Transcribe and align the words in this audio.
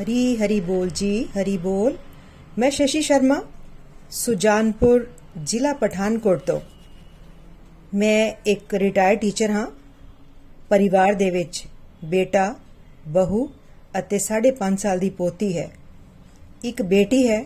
ਹਰੀ 0.00 0.36
ਹਰੀ 0.36 0.60
ਬੋਲ 0.60 0.90
ਜੀ, 0.90 1.24
ਹਰੀ 1.24 1.58
ਬੋਲ। 1.58 1.96
ਮੈਂ 2.58 2.70
ਸ਼ਸ਼ੀ 2.70 3.02
ਸ਼ਰਮਾ, 3.02 3.42
ਸੁਜਾਨਪੁਰ 4.10 5.06
ਜ਼ਿਲ੍ਹਾ 5.44 5.72
ਪਠਾਨਕੋਟ 5.72 6.38
ਤੋਂ। 6.38 6.60
ਮੈਂ 7.94 8.34
ਇੱਕ 8.46 8.74
ਰਿਟਾਇਰਡ 8.74 9.18
ਟੀਚਰ 9.18 9.50
ਹਾਂ। 9.50 9.66
ਪਰਿਵਾਰ 10.68 11.12
ਦੇ 11.12 11.30
ਵਿੱਚ 11.30 11.64
ਬੇਟਾ, 12.04 12.54
ਬਹੂ 13.08 13.50
ਅਤੇ 13.98 14.18
5.5 14.18 14.76
ਸਾਲ 14.76 14.98
ਦੀ 14.98 15.10
ਪੋਤੀ 15.10 15.58
ਹੈ। 15.58 15.70
ਇੱਕ 16.64 16.82
ਬੇਟੀ 16.82 17.30
ਹੈ, 17.30 17.44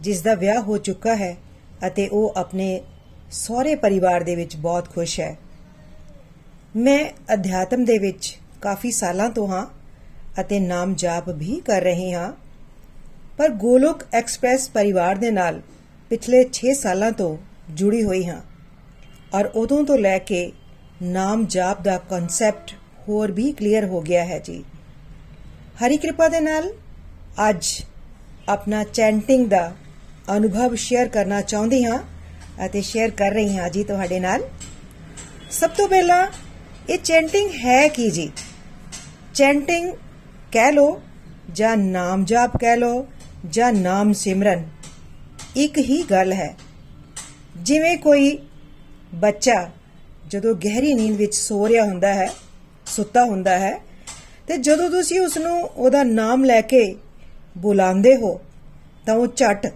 ਜਿਸ 0.00 0.22
ਦਾ 0.22 0.34
ਵਿਆਹ 0.34 0.62
ਹੋ 0.62 0.78
ਚੁੱਕਾ 0.78 1.16
ਹੈ 1.16 1.36
ਅਤੇ 1.86 2.08
ਉਹ 2.08 2.34
ਆਪਣੇ 2.36 2.80
ਸਹੁਰੇ 3.30 3.74
ਪਰਿਵਾਰ 3.74 4.22
ਦੇ 4.22 4.34
ਵਿੱਚ 4.34 4.56
ਬਹੁਤ 4.56 4.88
ਖੁਸ਼ 4.88 5.20
ਹੈ। 5.20 5.38
ਮੈਂ 6.76 7.10
ਅਧਿਆਤਮ 7.32 7.84
ਦੇ 7.84 7.98
ਵਿੱਚ 7.98 8.38
ਕਾਫੀ 8.62 8.90
ਸਾਲਾਂ 8.90 9.30
ਤੋਂ 9.30 9.48
ਹਾਂ। 9.48 9.77
ਅਤੇ 10.40 10.60
ਨਾਮ 10.60 10.94
ਜਾਪ 10.94 11.28
ਵੀ 11.28 11.60
ਕਰ 11.64 11.82
ਰਹੀ 11.82 12.12
ਹਾਂ। 12.12 12.32
ਪਰ 13.38 13.48
ਗੋਲੋਕ 13.48 14.04
ਐਕਸਪ੍ਰੈਸ 14.12 14.70
ਪਰਿਵਾਰ 14.70 15.16
ਦੇ 15.16 15.30
ਨਾਲ 15.30 15.60
ਪਿਛਲੇ 16.10 16.44
6 16.52 16.72
ਸਾਲਾਂ 16.74 17.12
ਤੋਂ 17.12 17.36
ਜੁੜੀ 17.74 18.02
ਹੋਈ 18.02 18.24
ਹਾਂ 18.26 18.40
ਔਰ 19.34 19.44
ਉਦੋਂ 19.44 19.84
ਤੋਂ 19.84 19.98
ਲੈ 19.98 20.18
ਕੇ 20.18 20.52
ਨਾਮ 21.02 21.46
ਜਾਪ 21.46 21.82
ਦਾ 21.82 21.98
ਕਨਸੈਪਟ 21.98 22.72
ਹੋਰ 23.08 23.32
ਵੀ 23.32 23.52
ਕਲੀਅਰ 23.52 23.84
ਹੋ 23.84 24.00
ਗਿਆ 24.00 24.24
ਹੈ 24.24 24.38
ਜੀ। 24.38 24.64
ਹਰੀ 25.78 25.96
ਕਿਰਪਾ 25.96 26.28
ਦੇ 26.28 26.40
ਨਾਲ 26.40 26.72
ਅੱਜ 27.48 27.66
ਆਪਣਾ 28.48 28.84
ਚੈਂਟਿੰਗ 28.84 29.48
ਦਾ 29.48 29.72
ਅਨੁਭਵ 30.36 30.74
ਸ਼ੇਅਰ 30.74 31.08
ਕਰਨਾ 31.08 31.40
ਚਾਹੁੰਦੀ 31.40 31.84
ਹਾਂ 31.84 31.98
ਅਤੇ 32.66 32.80
ਸ਼ੇਅਰ 32.80 33.10
ਕਰ 33.10 33.30
ਰਹੀ 33.30 33.56
ਹਾਂ 33.58 33.70
ਜੀ 33.70 33.84
ਤੁਹਾਡੇ 33.84 34.20
ਨਾਲ। 34.20 34.42
ਸਭ 35.50 35.70
ਤੋਂ 35.70 35.88
ਪਹਿਲਾਂ 35.88 36.26
ਇਹ 36.90 36.98
ਚੈਂਟਿੰਗ 36.98 37.50
ਹੈ 37.64 37.88
ਕੀ 37.88 38.10
ਜੀ? 38.10 38.30
ਚੈਂਟਿੰਗ 39.34 39.92
ਕਹਿ 40.52 40.72
ਲੋ 40.72 41.00
ਜਾਂ 41.52 41.76
ਨਾਮ 41.76 42.24
ਜਾਪ 42.24 42.56
ਕਹਿ 42.56 42.76
ਲੋ 42.76 43.06
ਜਾਂ 43.50 43.72
ਨਾਮ 43.72 44.12
ਸਿਮਰਨ। 44.12 44.64
ਇੱਕ 45.56 45.78
ਹੀ 45.78 46.02
ਗੱਲ 46.02 46.32
ਹੈ। 46.32 46.56
ਜਿਵੇਂ 47.56 47.96
ਕੋਈ 47.98 48.38
ਬੱਚਾ 49.14 49.68
ਜਦੋਂ 50.28 50.54
ਗਹਿਰੀ 50.54 50.94
ਨੀਂਦ 50.94 51.16
ਵਿੱਚ 51.16 51.34
ਸੋ 51.34 51.68
ਰਿਹਾ 51.68 51.84
ਹੁੰਦਾ 51.84 52.14
ਹੈ, 52.14 52.30
ਸੁੱਤਾ 52.86 53.24
ਹੁੰਦਾ 53.24 53.58
ਹੈ, 53.58 53.78
ਤੇ 54.46 54.56
ਜਦੋਂ 54.56 54.90
ਤੁਸੀਂ 54.90 55.20
ਉਸ 55.20 55.36
ਨੂੰ 55.38 55.60
ਉਹਦਾ 55.60 56.02
ਨਾਮ 56.02 56.44
ਲੈ 56.44 56.60
ਕੇ 56.60 56.94
ਬੁਲਾਉਂਦੇ 57.58 58.16
ਹੋ, 58.16 58.40
ਤਾਂ 59.06 59.14
ਉਹ 59.14 59.26
ਝਟ 59.36 59.66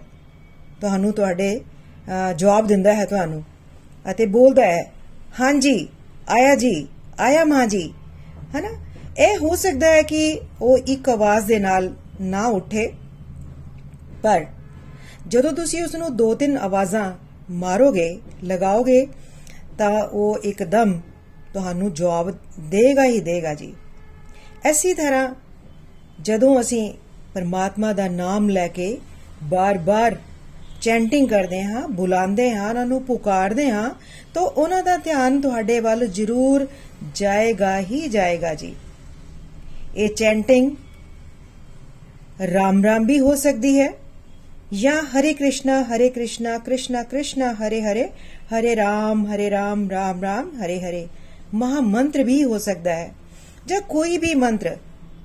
ਤੁਹਾਨੂੰ 0.81 1.13
ਤੁਹਾਡੇ 1.13 1.61
ਜਵਾਬ 2.35 2.67
ਦਿੰਦਾ 2.67 2.93
ਹੈ 2.93 3.05
ਤੁਹਾਨੂੰ 3.05 3.43
ਅਤੇ 4.11 4.25
ਬੋਲਦਾ 4.25 4.65
ਹੈ, 4.65 4.91
ਹਾਂਜੀ, 5.39 5.87
ਆਇਆ 6.29 6.55
ਜੀ, 6.55 6.87
ਆਇਆ 7.19 7.43
ਮਾਂ 7.43 7.67
ਜੀ। 7.67 7.93
ਹੈਨਾ? 8.55 8.82
ਇਹ 9.19 9.37
ਹੋ 9.37 9.55
ਸਕਦਾ 9.55 9.87
ਹੈ 9.87 10.01
ਕਿ 10.01 10.39
ਉਹ 10.61 10.77
ਇੱਕ 10.87 11.09
ਆਵਾਜ਼ 11.09 11.45
ਦੇ 11.45 11.57
ਨਾਲ 11.59 11.89
ਨਾ 12.21 12.45
ਉੱਠੇ, 12.49 12.87
ਪਰ 14.23 14.45
ਜਦੋਂ 15.27 15.51
ਤੁਸੀਂ 15.53 15.83
ਉਸ 15.83 15.95
ਨੂੰ 15.95 16.15
ਦੋ 16.17 16.33
ਤਿੰਨ 16.35 16.57
ਆਵਾਜ਼ਾਂ 16.57 17.11
ਮਾਰੋਗੇ, 17.53 18.17
ਲਗਾਓਗੇ, 18.43 19.05
ਤਾਂ 19.77 19.89
ਉਹ 19.89 20.39
ਇੱਕਦਮ 20.43 20.99
ਤੁਹਾਨੂੰ 21.53 21.93
ਜਵਾਬ 21.93 22.31
ਦੇਗਾ 22.69 23.05
ਹੀ 23.05 23.19
ਦੇਗਾ 23.21 23.53
ਜੀ। 23.53 23.73
ਐਸੀ 24.65 24.93
ਤਰ੍ਹਾਂ 24.93 25.29
ਜਦੋਂ 26.19 26.59
ਅਸੀਂ 26.61 26.91
ਪਰਮਾਤਮਾ 27.33 27.91
ਦਾ 27.93 28.07
ਨਾਮ 28.07 28.49
ਲੈ 28.49 28.67
ਕੇ 28.67 28.97
ਬਾਰ-ਬਾਰ 29.43 30.15
ਚੈਂਟਿੰਗ 30.81 31.27
ਕਰਦੇ 31.29 31.63
ਹਾਂ, 31.63 31.87
ਬੁਲਾਉਂਦੇ 31.89 32.49
ਹਾਂ, 32.51 32.69
ਉਹਨਾਂ 32.69 32.85
ਨੂੰ 32.85 33.03
ਪੁਕਾਰਦੇ 33.03 33.69
ਹਾਂ, 33.69 33.89
ਤਾਂ 34.33 34.41
ਉਹਨਾਂ 34.43 34.81
ਦਾ 34.83 34.97
ਧਿਆਨ 34.97 35.39
ਤੁਹਾਡੇ 35.41 35.79
ਵੱਲ 35.79 36.05
ਜ਼ਰੂਰ 36.07 36.67
ਜਾਏਗਾ 37.15 37.79
ਹੀ 37.81 38.07
ਜਾਏਗਾ 38.07 38.53
ਜੀ। 38.53 38.73
ਇਹ 39.97 40.09
ਚੈਂਟਿੰਗ 40.09 40.71
ਰਾਮ 42.53 42.83
ਰਾਮ 42.83 43.05
ਵੀ 43.05 43.19
ਹੋ 43.19 43.35
ਸਕਦੀ 43.35 43.79
ਹੈ 43.79 43.89
ਜਾਂ 44.73 45.01
ਹਰੇ 45.11 45.33
ਕ੍ਰਿਸ਼ਨਾ 45.33 45.81
ਹਰੇ 45.83 46.09
ਕ੍ਰਿਸ਼ਨਾ 46.09 46.57
ਕ੍ਰਿਸ਼ਨਾ 46.57 47.03
ਕ੍ਰਿਸ਼ਨਾ 47.03 47.51
ਹਰੇ 47.53 47.81
ਹਰੇ 47.81 48.07
ਹਰੇ 48.53 48.75
ਰਾਮ 48.75 49.25
ਹਰੇ 49.25 49.49
ਰਾਮ 49.49 49.89
ਰਾਮ 49.89 50.21
ਰਾਮ 50.21 50.49
ਹਰੇ 50.61 50.79
ਹਰੇ 50.79 51.07
ਮਹਾ 51.53 51.81
ਮੰਤਰ 51.81 52.23
ਵੀ 52.23 52.43
ਹੋ 52.43 52.57
ਸਕਦਾ 52.57 52.95
ਹੈ 52.95 53.11
ਜਾਂ 53.67 53.81
ਕੋਈ 53.81 54.17
ਵੀ 54.17 54.33
ਮੰਤਰ 54.35 54.77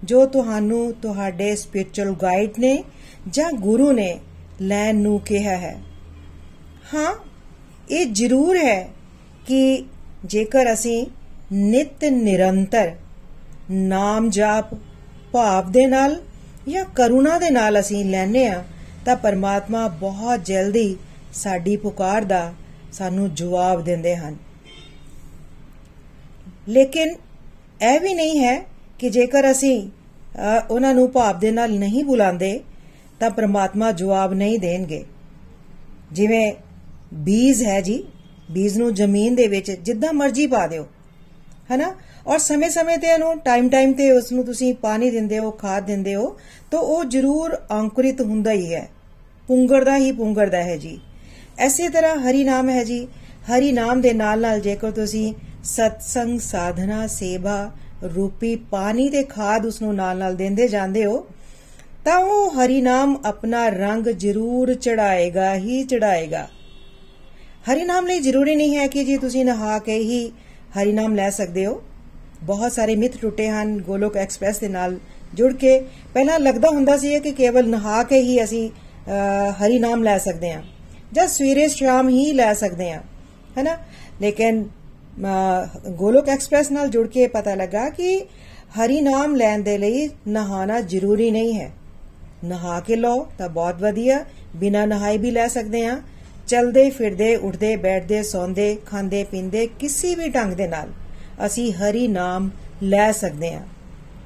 ਜੋ 0.04 0.26
ਤੁਹਾਨੂੰ 0.26 0.92
ਤੁਹਾਡੇ 1.02 1.54
ਸਪਿਰਚੁਅਲ 1.56 2.14
ਗਾਈਡ 2.22 2.58
ਨੇ 2.58 2.82
ਜਾਂ 3.28 3.50
ਗੁਰੂ 3.52 3.90
ਨੇ 3.92 4.18
ਲੈਣ 4.62 4.96
ਨੂੰ 4.96 5.20
ਕਿਹਾ 5.20 5.56
ਹੈ 5.56 5.76
ਹਾਂ 6.94 7.14
ਇਹ 7.90 8.06
ਜ਼ਰੂਰ 8.06 8.56
ਹੈ 8.56 8.80
ਕਿ 9.46 9.84
ਜੇਕਰ 10.24 10.72
ਅਸੀਂ 10.72 11.04
ਨਿਤ 11.52 12.04
ਨਿਰੰਤਰ 12.04 12.92
ਨਾਮ 13.70 14.28
ਜਾਪ, 14.30 14.74
ਭਾਵ 15.32 15.70
ਦੇ 15.72 15.86
ਨਾਲ 15.86 16.16
ਜਾਂ 16.68 16.84
ਕਰੁਣਾ 16.94 17.38
ਦੇ 17.38 17.50
ਨਾਲ 17.50 17.80
ਅਸੀਂ 17.80 18.04
ਲੈਨੇ 18.04 18.46
ਆ 18.46 18.62
ਤਾਂ 19.04 19.16
ਪਰਮਾਤਮਾ 19.16 19.86
ਬਹੁਤ 20.00 20.44
ਜਲਦੀ 20.44 20.96
ਸਾਡੀ 21.34 21.76
ਪੁਕਾਰ 21.76 22.24
ਦਾ 22.24 22.52
ਸਾਨੂੰ 22.92 23.34
ਜਵਾਬ 23.34 23.84
ਦਿੰਦੇ 23.84 24.16
ਹਨ। 24.16 24.36
ਲੇਕਿਨ 26.68 27.14
ਇਹ 27.82 28.00
ਵੀ 28.00 28.14
ਨਹੀਂ 28.14 28.38
ਹੈ 28.38 28.58
ਕਿ 28.98 29.10
ਜੇਕਰ 29.10 29.50
ਅਸੀਂ 29.50 29.90
ਉਹਨਾਂ 30.70 30.94
ਨੂੰ 30.94 31.10
ਭਾਵ 31.12 31.38
ਦੇ 31.38 31.50
ਨਾਲ 31.50 31.72
ਨਹੀਂ 31.72 32.04
ਬੁਲਾਉਂਦੇ, 32.04 32.60
ਤਾਂ 33.20 33.30
ਪ੍ਰਮਾਤਮਾ 33.30 33.92
ਜਵਾਬ 33.92 34.34
ਨਹੀਂ 34.34 34.58
ਦੇਣਗੇ। 34.58 35.04
ਜਿਵੇਂ 36.12 36.52
ਬੀਜ 37.14 37.62
ਹੈ 37.64 37.80
ਜੀ, 37.80 38.02
ਬੀਜ 38.50 38.78
ਨੂੰ 38.78 38.92
ਜ਼ਮੀਨ 38.94 39.34
ਦੇ 39.34 39.46
ਵਿੱਚ 39.46 39.70
ਜਿੱਦਾਂ 39.70 40.12
ਮਰਜ਼ੀ 40.12 40.46
ਪਾ 40.46 40.66
ਦਿਓ, 40.66 40.86
ਹੈਨਾ? 41.70 41.94
ਔਰ 42.28 42.38
ਸਮੇਂ-ਸਮੇਂ 42.38 42.98
ਤੇ 42.98 43.06
ਇਹਨੂੰ 43.06 43.38
ਟਾਈਮ-ਟਾਈਮ 43.38 43.92
ਤੇ 43.92 44.12
ਉਸ 44.12 44.32
ਨੂੰ 44.32 44.44
ਤੁਸੀਂ 44.44 44.74
ਪਾਣੀ 44.74 45.10
ਦਿੰਦੇ 45.10 45.38
ਹੋ, 45.38 45.50
ਖਾਦ 45.50 45.86
ਦਿੰਦੇ 45.86 46.14
ਹੋ, 46.14 46.38
ਤਾਂ 46.70 46.78
ਉਹ 46.78 47.04
ਜ਼ਰੂਰ 47.04 47.58
ਅੰਕੁਰਿਤ 47.72 48.20
ਹੁੰਦਾ 48.20 48.52
ਹੀ 48.52 48.74
ਹੈ। 48.74 48.88
ਪੁੰਗਰਦਾ 49.46 49.96
ਹੀ 49.96 50.12
ਪੁੰਗਰਦਾ 50.12 50.62
ਹੈ 50.62 50.76
ਜੀ। 50.76 51.00
ਐਸੇ 51.58 51.88
ਤਰ੍ਹਾਂ 51.88 52.16
ਹਰੀ 52.16 52.44
ਨਾਮ 52.44 52.68
ਹੈ 52.68 52.84
ਜੀ। 52.84 53.08
ਹਰੀ 53.50 53.72
ਨਾਮ 53.72 54.00
ਦੇ 54.00 54.12
ਨਾਲ-ਨਾਲ 54.12 54.60
ਜੇਕਰ 54.60 54.90
ਤੁਸੀਂ 54.90 55.34
ਸਤਸੰਗ 55.64 56.40
ਸਾਧਨਾ 56.40 57.06
ਸੇਵਾ 57.06 57.70
ਰੂਪੀ 58.16 58.56
ਪਾਣੀ 58.56 59.08
ਦੇ 59.08 59.22
ਖਾਦ 59.22 59.66
ਉਸ 59.66 59.82
ਨੂੰ 59.82 59.94
ਨਾਲ-ਨਾਲ 59.94 60.36
ਦਿੰਦੇ 60.36 60.68
ਜਾਂਦੇ 60.68 61.04
ਹੋ, 61.04 61.26
ਤਾਂ 62.04 62.18
ਉਹ 62.18 62.50
ਹਰੀ 62.50 62.80
ਨਾਮ 62.80 63.20
ਆਪਣਾ 63.24 63.68
ਰੰਗ 63.68 64.06
ਜ਼ਰੂਰ 64.06 64.74
ਚੜਾਏਗਾ 64.74 65.54
ਹੀ 65.54 65.84
ਚੜਾਏਗਾ। 65.84 66.48
ਹਰੀ 67.72 67.84
ਨਾਮ 67.84 68.06
ਲਈ 68.06 68.20
ਜ਼ਰੂਰੀ 68.20 68.54
ਨਹੀਂ 68.54 68.76
ਹੈ 68.76 68.86
ਕਿ 68.86 69.04
ਜੀ 69.04 69.16
ਤੁਸੀਂ 69.16 69.44
ਨਹਾ 69.44 69.78
ਕੇ 69.78 69.98
ਹੀ 69.98 70.28
ਹਰੀ 70.78 70.92
ਨਾਮ 70.92 71.14
ਲੈ 71.14 71.30
ਸਕਦੇ 71.30 71.66
ਹੋ। 71.66 71.82
ਬਹੁਤ 72.42 72.72
ਸਾਰੇ 72.72 72.96
ਮਿੱਥ 72.96 73.16
ਟੁੱਟੇ 73.20 73.48
ਹਨ, 73.48 73.78
ਗੋਲੋਕ 73.80 74.16
ਐਕਸਪ੍ਰੈਸ 74.16 74.58
ਦੇ 74.58 74.68
ਨਾਲ 74.68 74.98
ਜੁੜ 75.34 75.52
ਕੇ। 75.54 75.78
ਪਹਿਲਾਂ 76.14 76.38
ਲੱਗਦਾ 76.40 76.68
ਹੁੰਦਾ 76.68 76.96
ਸੀ 76.96 77.18
ਕਿ 77.20 77.32
ਕੇਵਲ 77.32 77.68
ਨਹਾ 77.68 78.02
ਕੇ 78.02 78.20
ਹੀ 78.20 78.42
ਅਸੀਂ 78.44 78.68
ਹਰੀ 79.58 79.78
ਨਾਮ 79.78 80.02
ਲੈ 80.02 80.16
ਸਕਦੇ 80.18 80.52
ਹਾਂ, 80.52 80.62
ਜਾਂ 81.12 81.26
ਸਵੇਰੇ 81.28 81.68
ਸ਼ਾਮ 81.68 82.08
ਹੀ 82.08 82.32
ਲੈ 82.32 82.52
ਸਕਦੇ 82.54 82.90
ਹਾਂ, 82.92 83.00
ਹੈਨਾ? 83.58 83.76
ਲੇਕਿਨ 84.20 84.64
ਗੋਲੋਕ 85.90 86.28
ਐਕਸਪ੍ਰੈਸ 86.28 86.70
ਨਾਲ 86.70 86.88
ਜੁੜ 86.88 87.06
ਕੇ 87.08 87.26
ਪਤਾ 87.28 87.54
ਲੱਗਾ 87.54 87.88
ਕਿ 87.90 88.18
ਹਰੀ 88.74 89.00
ਨਾਮ 89.00 89.34
ਲੈਣ 89.36 89.62
ਦੇ 89.62 89.76
ਲਈ 89.78 90.08
ਨਹਾਣਾ 90.28 90.80
ਜ਼ਰੂਰੀ 90.82 91.30
ਨਹੀਂ 91.30 91.54
ਹੈ। 91.54 91.70
ਨਹਾ 92.44 92.78
ਕੇ 92.80 92.96
ਲਓ 92.96 93.26
ਤਾਂ 93.38 93.48
ਬਹੁਤ 93.48 93.80
ਵਧੀਆ, 93.82 94.24
ਬਿਨਾ 94.56 94.84
ਨਹਾਏ 94.86 95.18
ਵੀ 95.18 95.30
ਲੈ 95.30 95.46
ਸਕਦੇ 95.48 95.84
ਹਾਂ। 95.86 96.00
ਚਲਦੇ, 96.48 96.88
ਫਿਰਦੇ, 96.90 97.34
ਉੱਠਦੇ, 97.36 97.74
ਬੈਠਦੇ, 97.76 98.22
ਸੌਂਦੇ, 98.22 98.76
ਖਾਂਦੇ, 98.86 99.24
ਪੀਂਦੇ, 99.24 99.66
ਕਿਸੇ 99.78 100.14
ਵੀ 100.14 100.28
ਢੰਗ 100.28 100.52
ਦੇ 100.52 100.66
ਨਾਲ। 100.66 100.92
ਅਸੀਂ 101.46 101.72
ਹਰੀ 101.72 102.08
ਨਾਮ 102.08 102.50
ਲੈ 102.82 103.12
ਸਕਦੇ 103.12 103.54
ਹਾਂ। 103.54 103.62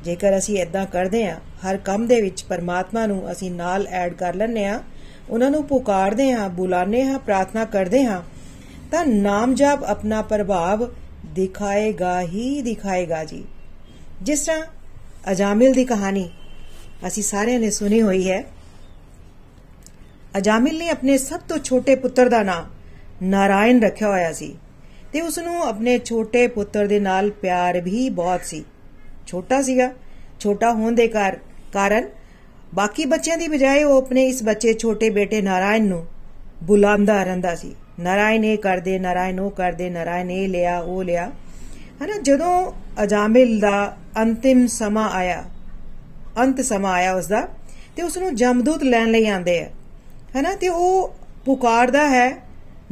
ਜੇਕਰ 0.04 0.38
ਅਸੀਂ 0.38 0.58
ਇਦਾਂ 0.58 0.86
ਕਰਦੇ 0.86 1.30
ਹਾਂ, 1.30 1.36
ਹਰ 1.36 1.76
ਕੰਮ 1.76 2.06
ਦੇ 2.06 2.20
ਵਿੱਚ 2.20 2.42
ਪਰਮਾਤਮਾ 2.42 3.06
ਨੂੰ 3.06 3.32
ਅਸੀਂ 3.32 3.50
ਨਾਲ 3.50 3.86
ਐਡ 3.86 4.14
ਕਰ 4.14 4.34
ਲੈਂਦੇ 4.34 4.64
ਹਾਂ, 4.66 4.80
ਉਹਨਾਂ 5.30 5.50
ਨੂੰ 5.50 5.64
ਪੁਕਾਰਦੇ 5.64 6.32
ਹਾਂ, 6.32 6.48
ਬੁਲਾਉਂਦੇ 6.48 7.04
ਹਾਂ, 7.04 7.18
ਪ੍ਰਾਰਥਨਾ 7.18 7.64
ਕਰਦੇ 7.64 8.04
ਹਾਂ, 8.04 8.22
ਤਾਂ 8.90 9.06
ਨਾਮ 9.06 9.54
ਜਪ 9.54 9.84
ਆਪਣਾ 9.86 10.22
ਪ੍ਰਭਾਵ 10.22 10.88
ਦਿਖਾਏਗਾ 11.26 12.20
ਹੀ 12.20 12.62
ਦਿਖਾਏਗਾ 12.62 13.24
ਜੀ। 13.24 13.44
ਜਿਸ 14.22 14.40
ਤਰ੍ਹਾਂ 14.40 14.66
ਅਜਾਮਿਲ 15.32 15.72
ਦੀ 15.72 15.84
ਕਹਾਣੀ 15.84 16.30
ਅਸੀਂ 17.06 17.22
ਸਾਰਿਆਂ 17.22 17.60
ਨੇ 17.60 17.70
ਸੁਣੀ 17.70 18.02
ਹੋਈ 18.02 18.30
ਹੈ। 18.30 18.44
ਅਜਾਮਿਲ 20.38 20.78
ਨੇ 20.78 20.88
ਆਪਣੇ 20.88 21.18
ਸਭ 21.18 21.40
ਤੋਂ 21.40 21.58
ਛੋਟੇ 21.58 21.94
ਪੁੱਤਰ 21.94 22.28
ਦਾ 22.28 22.42
ਨਾਮ 22.42 22.66
ਨਾਰਾਇਣ 23.22 23.80
ਰੱਖਿਆ 23.80 24.08
ਹੋਇਆ 24.08 24.32
ਸੀ। 24.32 24.56
ਤੇ 25.12 25.20
ਉਸ 25.20 25.38
ਨੂੰ 25.38 25.62
ਆਪਣੇ 25.62 25.98
ਛੋਟੇ 25.98 26.46
ਪੁੱਤਰ 26.46 26.86
ਦੇ 26.86 27.00
ਨਾਲ 27.00 27.30
ਪਿਆਰ 27.30 27.80
ਵੀ 27.80 28.08
ਬਹੁਤ 28.10 28.44
ਸੀ। 28.44 28.64
ਛੋਟਾ 29.26 29.62
ਸੀਗਾ। 29.62 29.90
ਛੋਟਾ 30.40 30.72
ਹੋਣ 30.72 30.92
ਦੇ 30.92 31.06
ਕਾਰਨ 31.08 32.08
ਬਾਕੀ 32.74 33.04
ਬੱਚਿਆਂ 33.04 33.36
ਦੀ 33.38 33.48
ਬਜਾਏ 33.48 33.82
ਉਹ 33.82 33.96
ਆਪਣੇ 33.98 34.26
ਇਸ 34.26 34.42
ਬੱਚੇ 34.42 34.72
ਛੋਟੇ 34.74 35.10
ਬੇਟੇ 35.10 35.40
ਨਾਰਾਇਣ 35.42 35.84
ਨੂੰ 35.84 36.04
ਬੁਲਾਉਂਦਾ 36.62 37.22
ਰਹਿੰਦਾ 37.22 37.54
ਸੀ। 37.54 37.74
ਨਾਰਾਇਣ 38.00 38.44
ਇਹ 38.44 38.58
ਕਰਦੇ, 38.58 38.98
ਨਾਰਾਇਣ 38.98 39.40
ਉਹ 39.40 39.50
ਕਰਦੇ, 39.50 39.90
ਨਾਰਾਇਣ 39.90 40.30
ਇਹ 40.30 40.48
ਲਿਆ, 40.48 40.78
ਉਹ 40.78 41.04
ਲਿਆ। 41.04 41.30
ਹਨਾ, 42.04 42.18
ਜਦੋਂ 42.22 42.72
ਅਜਾਮਿਲ 43.02 43.58
ਦਾ 43.60 43.96
ਅੰਤਿਮ 44.16 44.66
ਸਮਾਂ 44.66 45.10
ਆਇਆ, 45.10 45.44
ਅੰਤ 46.38 46.60
ਸਮਾਂ 46.60 46.92
ਆਇਆ 46.92 47.14
ਉਸ 47.14 47.26
ਦਾ 47.26 47.48
ਤੇ 47.96 48.02
ਉਸ 48.02 48.18
ਨੂੰ 48.18 48.34
ਜਮਦੂਤ 48.34 48.82
ਲੈਣ 48.82 49.10
ਲਈ 49.10 49.26
ਆਂਦੇ 49.26 49.60
ਆ। 49.60 49.68
ਹਨਾ, 50.40 50.54
ਤੇ 50.54 50.68
ਉਹ 50.68 51.14
ਪੁਕਾਰਦਾ 51.44 52.08
ਹੈ, 52.08 52.28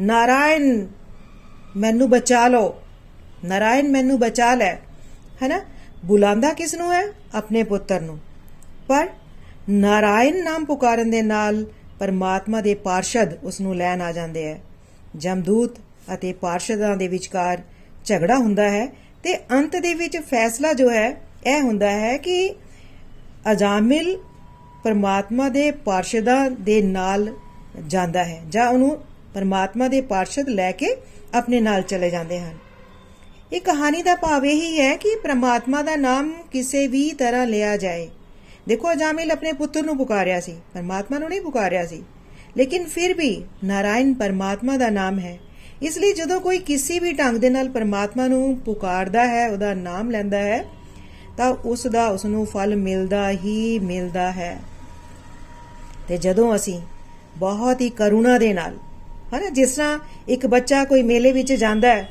ਨਾਰਾਇਣ 0.00 0.86
ਮੈਨੂੰ 1.76 2.10
ਬਚਾ 2.10 2.48
ਲਓ। 2.48 2.74
ਨਾਰਾਇਣ 3.44 3.88
ਮੈਨੂੰ 3.88 4.18
ਬਚਾ 4.18 4.54
ਲੈ। 4.54 4.74
ਹਨਾ? 5.46 5.60
ਬੁਲਾਉਂਦਾ 6.04 6.52
ਕਿਸ 6.52 6.74
ਨੂੰ 6.74 6.92
ਹੈ? 6.94 7.02
ਆਪਣੇ 7.34 7.62
ਪੁੱਤਰ 7.62 8.00
ਨੂੰ। 8.00 8.18
ਪਰ 8.88 9.08
ਨਾਰਾਇਣ 9.68 10.44
ਨਾਮ 10.44 10.64
ਪੁਕਾਰਨ 10.64 11.10
ਦੇ 11.10 11.22
ਨਾਲ 11.22 11.66
ਪਰਮਾਤਮਾ 11.98 12.60
ਦੇ 12.60 12.74
ਪਾਰਸ਼ਦ 12.74 13.44
ਉਸ 13.44 13.60
ਨੂੰ 13.60 13.76
ਲੈਣ 13.76 14.00
ਆ 14.00 14.12
ਜਾਂਦੇ 14.12 14.46
ਹੈ। 14.46 14.60
ਜਮਦੂਤ 15.16 15.78
ਅਤੇ 16.14 16.32
ਪਾਰਸ਼ਦਾਂ 16.32 16.96
ਦੇ 16.96 17.08
ਵਿਚਕਾਰ 17.08 17.62
ਝਗੜਾ 18.04 18.36
ਹੁੰਦਾ 18.36 18.70
ਹੈ 18.70 18.86
ਤੇ 19.22 19.36
ਅੰਤ 19.36 19.76
ਦੇ 19.76 19.94
ਵਿੱਚ 19.94 20.16
ਫੈਸਲਾ 20.16 20.72
ਜੋ 20.72 20.90
ਹੈ, 20.90 21.10
ਇਹ 21.46 21.60
ਹੁੰਦਾ 21.60 21.90
ਹੈ 21.90 22.16
ਕਿ 22.16 22.54
ਅਜਾਮਿਲ 23.52 24.18
ਪਰਮਾਤਮਾ 24.84 25.48
ਦੇ 25.48 25.70
ਪਾਰਸ਼ਦਾਂ 25.70 26.50
ਦੇ 26.50 26.82
ਨਾਲ 26.82 27.34
ਜਾਂਦਾ 27.86 28.24
ਹੈ 28.24 28.40
ਜਾਂ 28.48 28.68
ਉਹਨੂੰ 28.68 28.98
ਪਰਮਾਤਮਾ 29.34 29.88
ਦੇ 29.88 30.00
ਪਾਰਸ਼ਦ 30.00 30.48
ਲੈ 30.48 30.72
ਕੇ 30.72 30.86
ਆਪਣੇ 31.34 31.60
ਨਾਲ 31.60 31.82
ਚਲੇ 31.82 32.10
ਜਾਂਦੇ 32.10 32.40
ਹਨ। 32.40 32.56
ਇਹ 33.52 33.60
ਕਹਾਣੀ 33.60 34.02
ਦਾ 34.02 34.14
ਭਾਵ 34.14 34.46
ਇਹ 34.46 34.82
ਹੈ 34.82 34.96
ਕਿ 34.96 35.16
ਪਰਮਾਤਮਾ 35.22 35.82
ਦਾ 35.82 35.96
ਨਾਮ 35.96 36.32
ਕਿਸੇ 36.52 36.86
ਵੀ 36.86 37.12
ਤਰ੍ਹਾਂ 37.12 37.46
ਲਿਆ 37.46 37.76
ਜਾਏ। 37.76 38.08
ਦੇਖੋ, 38.68 38.92
ਅਜਾਮਿਲ 38.92 39.30
ਆਪਣੇ 39.30 39.52
ਪੁੱਤਰ 39.52 39.82
ਨੂੰ 39.82 39.96
ਪੁਕਾਰਿਆ 39.96 40.40
ਸੀ। 40.40 40.56
ਪਰਮਾਤਮਾ 40.74 41.18
ਨੂੰ 41.18 41.28
ਨਹੀਂ 41.28 41.40
ਪੁਕਾਰਿਆ 41.40 41.86
ਸੀ। 41.86 42.02
ਲੇਕਿਨ 42.56 42.84
ਫਿਰ 42.84 43.14
ਵੀ 43.14 43.44
ਨਾਰਾਇਣ 43.64 44.14
ਪਰਮਾਤਮਾ 44.14 44.76
ਦਾ 44.76 44.90
ਨਾਮ 44.90 45.18
ਹੈ। 45.18 45.38
ਇਸ 45.82 45.98
ਲਈ 45.98 46.12
ਜਦੋਂ 46.12 46.40
ਕੋਈ 46.40 46.58
ਕਿਸੇ 46.58 46.98
ਵੀ 46.98 47.12
ਢੰਗ 47.12 47.36
ਦੇ 47.36 47.50
ਨਾਲ 47.50 47.68
ਪਰਮਾਤਮਾ 47.68 48.28
ਨੂੰ 48.28 48.58
ਪੁਕਾਰਦਾ 48.58 49.26
ਹੈ, 49.26 49.48
ਉਹਦਾ 49.48 49.74
ਨਾਮ 49.74 50.10
ਲੈਂਦਾ 50.10 50.38
ਹੈ, 50.38 50.64
ਤਾਂ 51.36 51.50
ਉਸ 51.50 51.86
ਦਾ, 51.86 52.08
ਉਸ 52.08 52.24
ਨੂੰ 52.24 52.46
ਫਲ 52.46 52.76
ਮਿਲਦਾ 52.76 53.30
ਹੀ 53.30 53.78
ਮਿਲਦਾ 53.78 54.32
ਹੈ। 54.32 54.60
ਤੇ 56.08 56.16
ਜਦੋਂ 56.16 56.54
ਅਸੀਂ 56.54 56.80
ਬਹੁਤ 57.36 57.80
ਹੀ 57.80 57.90
ਕਰੁਣਾ 57.90 58.38
ਦੇ 58.38 58.52
ਨਾਲ 58.52 58.76
ਹਨਾ, 59.34 59.48
ਜਿਸ 59.50 59.70
ਤਰ੍ਹਾਂ 59.70 59.98
ਇੱਕ 60.28 60.46
ਬੱਚਾ 60.46 60.84
ਕੋਈ 60.84 61.02
ਮੇਲੇ 61.02 61.32
ਵਿੱਚ 61.32 61.52
ਜਾਂਦਾ 61.52 61.88
ਹੈ, 61.88 62.08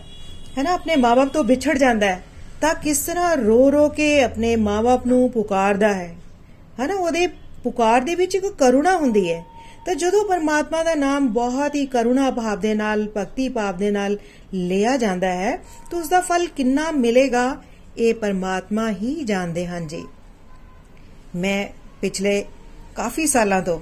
ਹਨਾ, 0.59 0.73
ਆਪਣੇ 0.73 0.95
ਮਾਪੇ 0.95 1.25
ਤੋਂ 1.25 1.43
ਵਿਛੜ 1.43 1.77
ਜਾਂਦਾ 1.77 2.07
ਹੈ, 2.07 2.23
ਤਾਂ 2.61 2.73
ਕਿਸ 2.75 2.99
ਤਰ੍ਹਾਂ 2.99 3.35
ਰੋ 3.37 3.71
ਰੋ 3.71 3.89
ਕੇ 3.89 4.23
ਆਪਣੇ 4.23 4.55
ਮਾਪੇ 4.55 5.09
ਨੂੰ 5.09 5.29
ਪੁਕਾਰਦਾ 5.31 5.93
ਹੈ, 5.93 6.15
ਹਨਾ, 6.81 6.95
ਉਹਦੇ 6.95 7.27
ਪੁਕਾਰ 7.63 8.01
ਦੇ 8.01 8.15
ਵਿੱਚ 8.15 8.35
ਇੱਕ 8.35 8.45
ਕਰੁਣਾ 8.45 8.95
ਹੁੰਦੀ 8.97 9.31
ਹੈ। 9.31 9.43
ਤਾਂ 9.85 9.95
ਜਦੋਂ 9.95 10.23
ਪਰਮਾਤਮਾ 10.25 10.83
ਦਾ 10.83 10.95
ਨਾਮ 10.95 11.27
ਬਹੁਤ 11.27 11.75
ਹੀ 11.75 11.85
ਕਰੁਣਾ 11.85 12.31
ਭਾਵ 12.31 12.59
ਦੇ 12.59 12.73
ਨਾਲ, 12.73 13.07
ਭਗਤੀ 13.17 13.49
ਭਾਵ 13.49 13.77
ਦੇ 13.77 13.91
ਨਾਲ 13.91 14.17
ਲਿਆ 14.53 14.97
ਜਾਂਦਾ 14.97 15.27
ਹੈ, 15.27 15.55
ਤਾਂ 15.91 15.99
ਉਸ 15.99 16.09
ਦਾ 16.09 16.21
ਫਲ 16.21 16.47
ਕਿੰਨਾ 16.47 16.91
ਮਿਲੇਗਾ, 16.91 17.57
ਇਹ 17.97 18.13
ਪਰਮਾਤਮਾ 18.13 18.89
ਹੀ 18.91 19.23
ਜਾਣਦੇ 19.23 19.65
ਹਨ 19.67 19.87
ਜੀ। 19.87 20.03
ਮੈਂ 21.35 21.67
ਪਿਛਲੇ 22.01 22.45
ਕਾਫੀ 22.95 23.27
ਸਾਲਾਂ 23.27 23.61
ਤੋਂ 23.61 23.79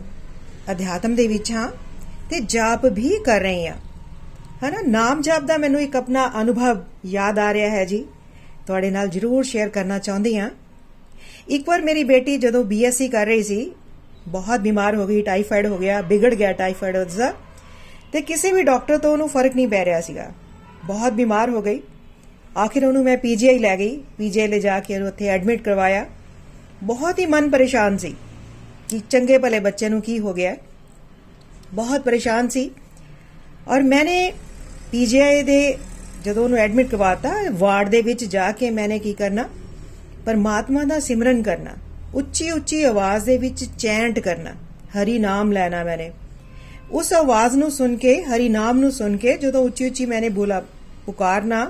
ਅਧਿਆਤਮ 0.72 1.16
ਦੇ 1.16 1.28
ਵਿੱਚ 1.28 1.52
ਹਾਂ। 1.52 1.68
ਤੇ 2.30 2.40
ਜਾਪ 2.40 2.86
ਵੀ 2.86 3.20
ਕਰ 3.24 3.40
ਰਹੀ 3.40 3.68
ਹਾਂ। 3.68 3.76
ਹਨਾ? 4.64 4.78
ਨਾਮ 4.88 5.22
ਜਾਪ 5.22 5.44
ਦਾ 5.44 5.58
ਮੈਨੂੰ 5.58 5.82
ਇੱਕ 5.82 5.96
ਆਪਣਾ 5.96 6.32
ਅਨੁਭਵ 6.42 6.84
ਯਾਦ 7.06 7.40
ਆ 7.40 7.54
ਰਿਹਾ 7.54 7.70
ਹੈ 7.70 7.86
ਜੀ। 7.86 8.06
ਤੁਹਾਡੇ 8.68 8.92
ਨਾਲ 8.92 9.08
ਜ਼ਰੂਰ 9.08 9.44
ਸ਼ੇਅਰ 9.44 9.70
ਕਰਨਾ 9.70 10.00
ਚਾਹੁੰਦੀ 10.00 10.38
ਹਾਂ। 10.38 10.50
ਇੱਕ 11.50 11.68
ਵਾਰ 11.68 11.82
ਮੇਰੀ 11.82 12.04
ਬੇਟੀ 12.04 12.38
ਜਦੋਂ 12.38 12.64
ਬੀਐਸਸੀ 12.64 13.08
ਕਰ 13.08 13.26
ਰਹੀ 13.26 13.44
ਸੀ, 13.44 13.72
ਬਹੁਤ 14.28 14.60
ਬਿਮਾਰ 14.60 14.96
ਹੋ 14.96 15.08
ਗਈ 15.08 15.22
ਟਾਈਫਾਇਡ 15.22 15.66
ਹੋ 15.66 15.78
ਗਿਆ, 15.78 16.02
ਵਿਗੜ 16.02 16.34
ਗਿਆ 16.34 16.52
ਟਾਈਫਾਇਡ 16.52 16.98
ਉਹਦਾ 16.98 17.34
ਤੇ 18.14 18.22
ਕਿਸੇ 18.22 18.52
ਵੀ 18.52 18.64
ਡਾਕਟਰ 18.64 18.98
ਤੋਂ 18.98 19.12
ਉਹਨੂੰ 19.12 19.30
ਫ਼ਰਕ 19.30 19.56
ਨਹੀਂ 19.56 19.68
ਪੈ 19.68 19.86
ਰਿਹਾ 19.86 20.02
ਸੀਗਾ। 20.02 20.32
ਬਹੁਤ 20.88 21.14
ਬਿਮਾਰ 21.14 21.50
ਹੋ 21.50 21.62
ਗਈ। 21.62 21.82
ਆਖਿਰ 22.58 22.86
ਉਹਨੂੰ 22.86 23.04
ਮੈਂ 23.04 23.18
ਪੀਜੀਆਈ 23.18 23.60
ਲੈ 23.60 23.78
ਗਈ। 23.78 24.04
ਪੀਜੀਆਈ 24.18 24.48
ਲੈ 24.48 24.60
ਜਾ 24.60 24.80
ਕੇ 24.80 24.94
ਉਹਨੂੰ 24.96 25.08
ਉੱਥੇ 25.08 25.28
ਐਡਮਿਟ 25.28 25.62
ਕਰਵਾਇਆ। 25.62 26.06
ਬਹੁਤ 26.84 27.20
ਹੀ 27.20 27.26
ਮਨ 27.26 27.50
ਪਰੇਸ਼ਾਨ 27.50 27.98
ਸੀ 27.98 28.16
ਕਿ 28.90 29.02
ਚੰਗੇ 29.10 29.38
ਭਲੇ 29.38 29.60
ਬੱਚੇ 29.60 29.90
ਨੂੰ 29.90 30.02
ਕੀ 30.02 30.20
ਹੋ 30.20 30.34
ਗਿਆ। 30.34 30.56
ਬਹੁਤ 31.74 32.02
ਪਰੇਸ਼ਾਨ 32.02 32.48
ਸੀ। 32.48 32.70
ਔਰ 33.68 33.84
ਮੈਨੇ 33.84 34.34
ਪੀਜੀਆਈ 34.92 35.42
ਦੇ 35.44 35.78
ਜਦੋਂ 36.26 36.44
ਉਹਨੂੰ 36.44 36.58
ਐਡਮਿਟ 36.58 36.90
ਕਰਵਾਤਾ, 36.90 37.34
ਵਾਰਡ 37.52 37.90
ਦੇ 37.90 38.02
ਵਿੱਚ 38.02 38.24
ਜਾ 38.26 38.52
ਕੇ 38.52 38.70
ਮੈਨੇ 38.70 39.00
ਕੀ 39.00 39.14
ਕਰਨਾ, 39.14 39.48
ਪਰਮਾਤਮਾ 40.26 40.84
ਦਾ 40.84 41.00
ਸਿਮਰਨ 41.00 41.42
ਕਰਨਾ 41.42 41.72
ਉੱਚੀ 42.16 42.50
ਉੱਚੀ 42.52 42.84
ਆਵਾਜ਼ 42.84 43.26
ਦੇ 43.26 43.38
ਵਿੱਚ 43.38 43.64
ਚੈਂਟ 43.80 44.20
ਕਰਨਾ, 44.20 44.52
ਹਰੀ 44.96 45.18
ਨਾਮ 45.20 45.52
ਲੈਣਾ 45.52 45.84
ਮੈਨੇ। 45.84 46.12
ਉਸ 46.92 47.14
ਆਵਾਜ਼ 47.14 47.56
ਨੂੰ 47.56 47.72
ਸੁਣ 47.72 47.96
ਕੇ, 47.96 48.22
ਹਰੀ 48.24 48.50
ਨਾਮ 48.50 48.80
ਨੂੰ 48.80 48.92
ਸੁਣ 48.92 49.18
ਕੇ 49.18 49.38
ਜਦੋਂ 49.38 49.64
ਉੱਚੀ 49.64 49.86
ਉੱਚੀ 49.86 50.06
ਮੈਨੇ 50.06 50.30
ਬੋਲਾ, 50.30 50.62
ਪੁਕਾਰਨਾ, 51.06 51.70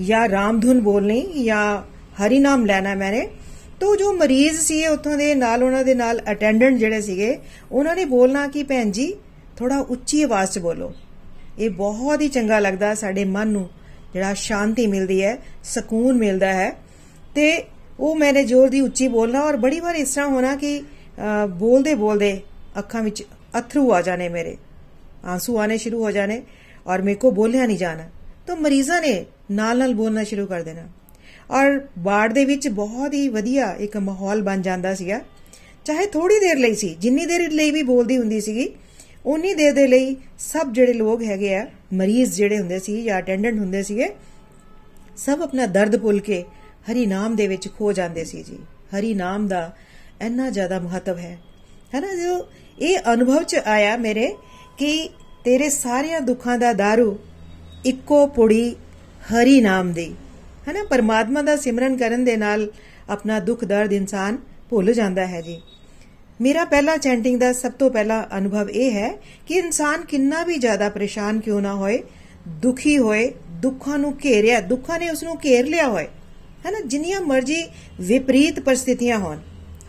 ਜਾਂ 0.00 0.28
ਰਾਮਧੁਨ 0.28 0.80
ਬੋਲਣੀ, 0.80 1.44
ਜਾਂ 1.44 1.82
ਹਰੀ 2.20 2.38
ਨਾਮ 2.38 2.66
ਲੈਣਾ 2.66 2.94
ਮੈਨੇ 2.94 3.28
ਤੋ 3.80 3.94
ਜੋ 3.96 4.12
ਮਰੀਜ਼ 4.12 4.60
ਸੀ, 4.60 4.86
ਉੱਥੋਂ 4.86 5.16
ਦੇ 5.18 5.34
ਨਾਲ 5.34 5.62
ਉਹਨਾਂ 5.62 5.84
ਦੇ 5.84 5.94
ਨਾਲ 5.94 6.20
ਅਟੈਂਡੈਂਟ 6.32 6.78
ਜਿਹੜੇ 6.78 7.00
ਸੀਗੇ, 7.00 7.36
ਉਹਨਾਂ 7.72 7.94
ਨੇ 7.96 8.04
ਬੋਲਣਾ 8.04 8.46
ਕਿ, 8.48 8.62
ਭੈਣ 8.62 8.90
ਜੀ 8.90 9.12
ਥੋੜਾ 9.56 9.78
ਉੱਚੀ 9.78 10.22
ਆਵਾਜ਼ 10.22 10.50
'ਚ 10.50 10.58
ਬੋਲੋ। 10.58 10.92
ਇਹ 11.58 11.70
ਬਹੁਤ 11.70 12.20
ਹੀ 12.20 12.28
ਚੰਗਾ 12.28 12.58
ਲੱਗਦਾ 12.58 12.94
ਸਾਡੇ 12.94 13.24
ਮਨ 13.24 13.48
ਨੂੰ, 13.48 13.68
ਜਿਹੜਾ 14.14 14.34
ਸ਼ਾਂਤੀ 14.34 14.86
ਮਿਲਦੀ 14.86 15.22
ਹੈ, 15.22 15.36
ਸਕੂਨ 15.64 16.18
ਮਿਲਦਾ 16.18 16.52
ਹੈ। 16.52 16.70
ਤੇ 17.34 17.64
ਉਹ 18.00 18.16
ਮੈਨੇ 18.16 18.44
ਜ਼ੋਰ 18.44 18.68
ਦੀ 18.68 18.80
ਉੱਚੀ 18.80 19.08
ਬੋਲਣਾ 19.08 19.40
ਔਰ 19.40 19.56
ਬੜੀ 19.56 19.80
ਵਾਰ 19.80 19.94
ਇਸ 19.94 20.14
ਤਰ੍ਹਾਂ 20.14 20.28
ਹੋਣਾ 20.28 20.54
ਕਿ 20.56 20.80
ਬੋਲਦੇ 21.50 21.94
ਬੋਲਦੇ 21.94 22.40
ਅੱਖਾਂ 22.78 23.02
ਵਿੱਚ 23.02 23.22
ਅਥਰੂ 23.58 23.92
ਆ 23.92 24.00
ਜਾਣੇ 24.02 24.28
ਮੇਰੇ। 24.28 24.56
ਆਂਸੂ 25.24 25.56
ਆਨੇ 25.58 25.76
ਸ਼ੁਰੂ 25.78 26.02
ਹੋ 26.04 26.10
ਜਾਣੇ 26.10 26.42
ਔਰ 26.86 27.02
ਮੇਰੇ 27.02 27.16
ਕੋ 27.16 27.30
ਬੋਲਿਆ 27.30 27.66
ਨਹੀਂ 27.66 27.78
ਜਾਣਾ। 27.78 28.08
ਤਾਂ 28.46 28.56
ਮਰੀਜ਼ਾਂ 28.56 29.00
ਨੇ 29.02 29.24
ਨਾਲ 29.50 29.78
ਨਾਲ 29.78 29.94
ਬੋਲਣਾ 29.94 30.24
ਸ਼ੁਰੂ 30.24 30.46
ਕਰ 30.46 30.62
ਦੇਣਾ। 30.62 30.88
ਔਰ 31.50 31.80
ਬਾੜ 31.98 32.32
ਦੇ 32.32 32.44
ਵਿੱਚ 32.44 32.68
ਬਹੁਤ 32.68 33.14
ਹੀ 33.14 33.28
ਵਧੀਆ 33.28 33.72
ਇੱਕ 33.80 33.96
ਮਾਹੌਲ 33.96 34.42
ਬਣ 34.42 34.62
ਜਾਂਦਾ 34.62 34.94
ਸੀਗਾ। 34.94 35.20
ਚਾਹੇ 35.84 36.06
ਥੋੜੀ 36.06 36.38
ਦੇਰ 36.38 36.58
ਲਈ 36.58 36.74
ਸੀ, 36.74 36.94
ਜਿੰਨੀ 37.00 37.26
ਦੇਰ 37.26 37.50
ਲਈ 37.50 37.70
ਵੀ 37.70 37.82
ਬੋਲਦੀ 37.82 38.18
ਹੁੰਦੀ 38.18 38.40
ਸੀਗੀ 38.40 38.68
ਉਨੀ 39.26 39.54
ਦੇਰ 39.54 39.72
ਦੇ 39.72 39.86
ਲਈ 39.86 40.16
ਸਭ 40.38 40.72
ਜਿਹੜੇ 40.72 40.92
ਲੋਕ 40.92 41.22
ਹੈਗੇ 41.22 41.54
ਆ, 41.54 41.66
ਮਰੀਜ਼ 41.92 42.34
ਜਿਹੜੇ 42.36 42.58
ਹੁੰਦੇ 42.58 42.78
ਸੀ 42.78 43.02
ਜਾਂ 43.02 43.18
ਅਟੈਂਡੈਂਟ 43.18 43.58
ਹੁੰਦੇ 43.58 43.82
ਸੀਗੇ, 43.82 44.08
ਸਭ 45.16 45.42
ਆਪਣਾ 45.42 45.66
ਦਰਦ 45.66 45.96
ਭੁੱਲ 45.96 46.20
ਕੇ 46.20 46.44
ਹਰੀ 46.90 47.06
ਨਾਮ 47.06 47.36
ਦੇ 47.36 47.46
ਵਿੱਚ 47.48 47.68
ਖੋ 47.68 47.92
ਜਾਂਦੇ 47.92 48.24
ਸੀ 48.24 48.42
ਜੀ। 48.42 48.58
ਹਰੀ 48.96 49.14
ਨਾਮ 49.14 49.48
ਦਾ 49.48 49.70
ਇੰਨਾ 50.22 50.50
ਜ਼ਿਆਦਾ 50.50 50.80
ਮਹੱਤਵ 50.80 51.18
ਹੈ। 51.18 51.38
ਹੈਨਾ 51.94 52.14
ਜੋ 52.14 52.46
ਇਹ 52.78 52.98
ਅਨੁਭਵ 53.12 53.42
ਚ 53.42 53.56
ਆਇਆ 53.56 53.96
ਮੇਰੇ 53.96 54.34
ਕਿ 54.78 55.10
ਤੇਰੇ 55.44 55.68
ਸਾਰਿਆਂ 55.68 56.20
ਦੁੱਖਾਂ 56.20 56.58
ਦਾ 56.58 56.70
दारू 56.72 57.14
ਇੱਕੋ 57.84 58.26
ਪੁੜੀ 58.26 58.76
ਹਰੀ 59.32 59.60
ਨਾਮ 59.60 59.92
ਦੀ। 59.92 60.14
ਹੈਨਾ? 60.68 60.84
ਪਰਮਾਤਮਾ 60.84 61.42
ਦਾ 61.42 61.56
ਸਿਮਰਨ 61.56 61.96
ਕਰਨ 61.96 62.24
ਦੇ 62.24 62.36
ਨਾਲ 62.36 62.70
ਆਪਣਾ 63.10 63.38
ਦੁੱਖ 63.40 63.64
ਦਰਦ 63.64 63.92
ਇਨਸਾਨ 63.92 64.38
ਭੁੱਲ 64.70 64.92
ਜਾਂਦਾ 64.92 65.26
ਹੈ 65.26 65.40
ਜੀ। 65.40 65.60
ਮੇਰਾ 66.40 66.64
ਪਹਿਲਾ 66.64 66.96
ਚੈਂਟਿੰਗ 66.96 67.40
ਦਾ 67.40 67.52
ਸਭ 67.52 67.72
ਤੋਂ 67.72 67.90
ਪਹਿਲਾ 67.90 68.26
ਅਨੁਭਵ 68.38 68.70
ਇਹ 68.70 68.90
ਹੈ 68.90 69.10
ਕਿ 69.46 69.54
ਇਨਸਾਨ 69.54 70.04
ਕਿੰਨਾ 70.04 70.42
ਵੀ 70.44 70.56
ਜ਼ਿਆਦਾ 70.56 70.88
ਪਰੇਸ਼ਾਨ 70.88 71.40
ਕਿਉਂ 71.40 71.60
ਨਾ 71.60 71.74
ਹੋਏ, 71.74 72.02
ਦੁਖੀ 72.48 72.98
ਹੋਏ, 72.98 73.32
ਦੁੱਖਾਂ 73.50 73.98
ਨੂੰ 73.98 74.14
ਘੇਰਿਆ, 74.24 74.60
ਦੁੱਖਾਂ 74.60 74.98
ਨੇ 74.98 75.10
ਉਸ 75.10 75.22
ਨੂੰ 75.22 75.36
ਘੇਰ 75.36 75.66
ਲਿਆ 75.66 75.88
ਹੋਏ, 75.88 76.06
ਹੈਨਾ? 76.66 76.80
ਜਿੰਨੀਆਂ 76.86 77.20
ਮਰਜ਼ੀ 77.20 77.62
ਵਿਪਰੀਤ 78.00 78.60
ਪਰਿਸਥਿਤੀਆਂ 78.60 79.18
ਹੋਣ, 79.18 79.38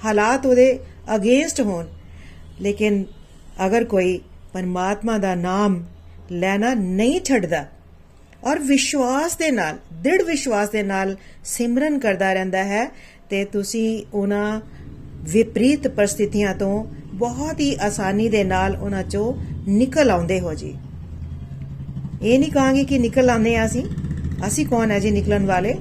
ਹਾਲਾਤ 0.05 0.45
ਉਹਦੇ 0.45 0.79
ਅਗੇਂਸਟ 1.15 1.61
ਹੋਣ, 1.61 1.85
ਲੇਕਿਨ 2.61 3.03
ਅਗਰ 3.65 3.83
ਕੋਈ 3.83 4.19
ਪਰਮਾਤਮਾ 4.53 5.17
ਦਾ 5.17 5.35
ਨਾਮ 5.35 5.83
ਲੈਣਾ 6.31 6.73
ਨਹੀਂ 6.73 7.21
ਛੱਡਦਾ 7.21 7.65
ਔਰ 8.45 8.59
ਵਿਸ਼ਵਾਸ 8.59 9.35
ਦੇ 9.35 9.49
ਨਾਲ, 9.51 9.77
ਦ੍ਰਿੜ 9.93 10.21
ਵਿਸ਼ਵਾਸ 10.21 10.69
ਦੇ 10.69 10.83
ਨਾਲ 10.83 11.15
ਸਿਮਰਨ 11.45 11.97
ਕਰਦਾ 11.99 12.33
ਰਹਿੰਦਾ 12.33 12.63
ਹੈ 12.63 12.85
ਤੇ 13.29 13.43
ਤੁਸੀਂ 13.45 14.03
ਉਹਨਾਂ 14.13 14.59
ਵਿਪਰੀਤ 15.23 15.87
ਪਰਿਸਥਿਤੀਆਂ 15.87 16.53
ਤੋਂ 16.55 16.83
ਬਹੁਤ 17.13 17.59
ਹੀ 17.59 17.75
ਆਸਾਨੀ 17.81 18.27
ਦੇ 18.29 18.43
ਨਾਲ 18.43 18.75
ਉਹਨਾਂ 18.75 19.03
ਚੋਂ 19.03 19.33
ਨਿਕਲ 19.67 20.11
ਆਉਂਦੇ 20.11 20.39
ਹੋ 20.39 20.53
ਜੀ। 20.53 20.73
ਇਹ 22.21 22.39
ਨਹੀਂ 22.39 22.51
ਕਹਾਂਗੇ 22.51 22.83
ਕਿ 22.83 22.97
ਨਿਕਲ 22.99 23.29
ਆਉਂਦੇ 23.29 23.55
ਆ 23.55 23.65
ਅਸੀਂ 23.65 23.83
ਅਸੀਂ 24.47 24.65
ਕੌਣ 24.65 24.91
ਹੈ 24.91 24.99
ਜੀ 24.99 25.11
ਨਿਕਲਣ 25.11 25.45
ਵਾਲੇ? 25.45 25.75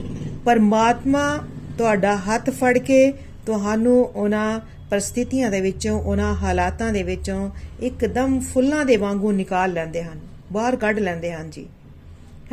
ਪਰਮਾਤਮਾ 0.45 1.39
ਤੁਹਾਡਾ 1.79 2.17
ਹੱਥ 2.17 2.51
ਫੜ 2.51 2.77
ਕੇ 2.79 3.13
ਤੁਹਾਨੂੰ 3.47 4.03
ਉਹਨਾਂ 4.05 4.61
ਪਰਿਸਥਿਤੀਆਂ 4.91 5.51
ਦੇ 5.51 5.61
ਵਿੱਚੋਂ, 5.61 6.01
ਉਹਨਾਂ 6.01 6.35
ਹਾਲਾਤਾਂ 6.35 6.93
ਦੇ 6.93 7.03
ਵਿੱਚੋਂ 7.03 7.51
ਇੱਕਦਮ 7.83 8.39
ਫੁੱਲਾਂ 8.41 8.85
ਦੇ 8.85 8.97
ਵਾਂਗੂ 8.97 9.33
ਨਿਕਾਲ 9.33 9.73
ਲੈਂਦੇ 9.73 10.03
ਹਨ, 10.05 10.21
ਬਾਹਰ 10.53 10.77
ਕੱਢ 10.77 10.99
ਲੈਂਦੇ 10.99 11.33
ਹਨ 11.33 11.51
ਜੀ। 11.51 11.67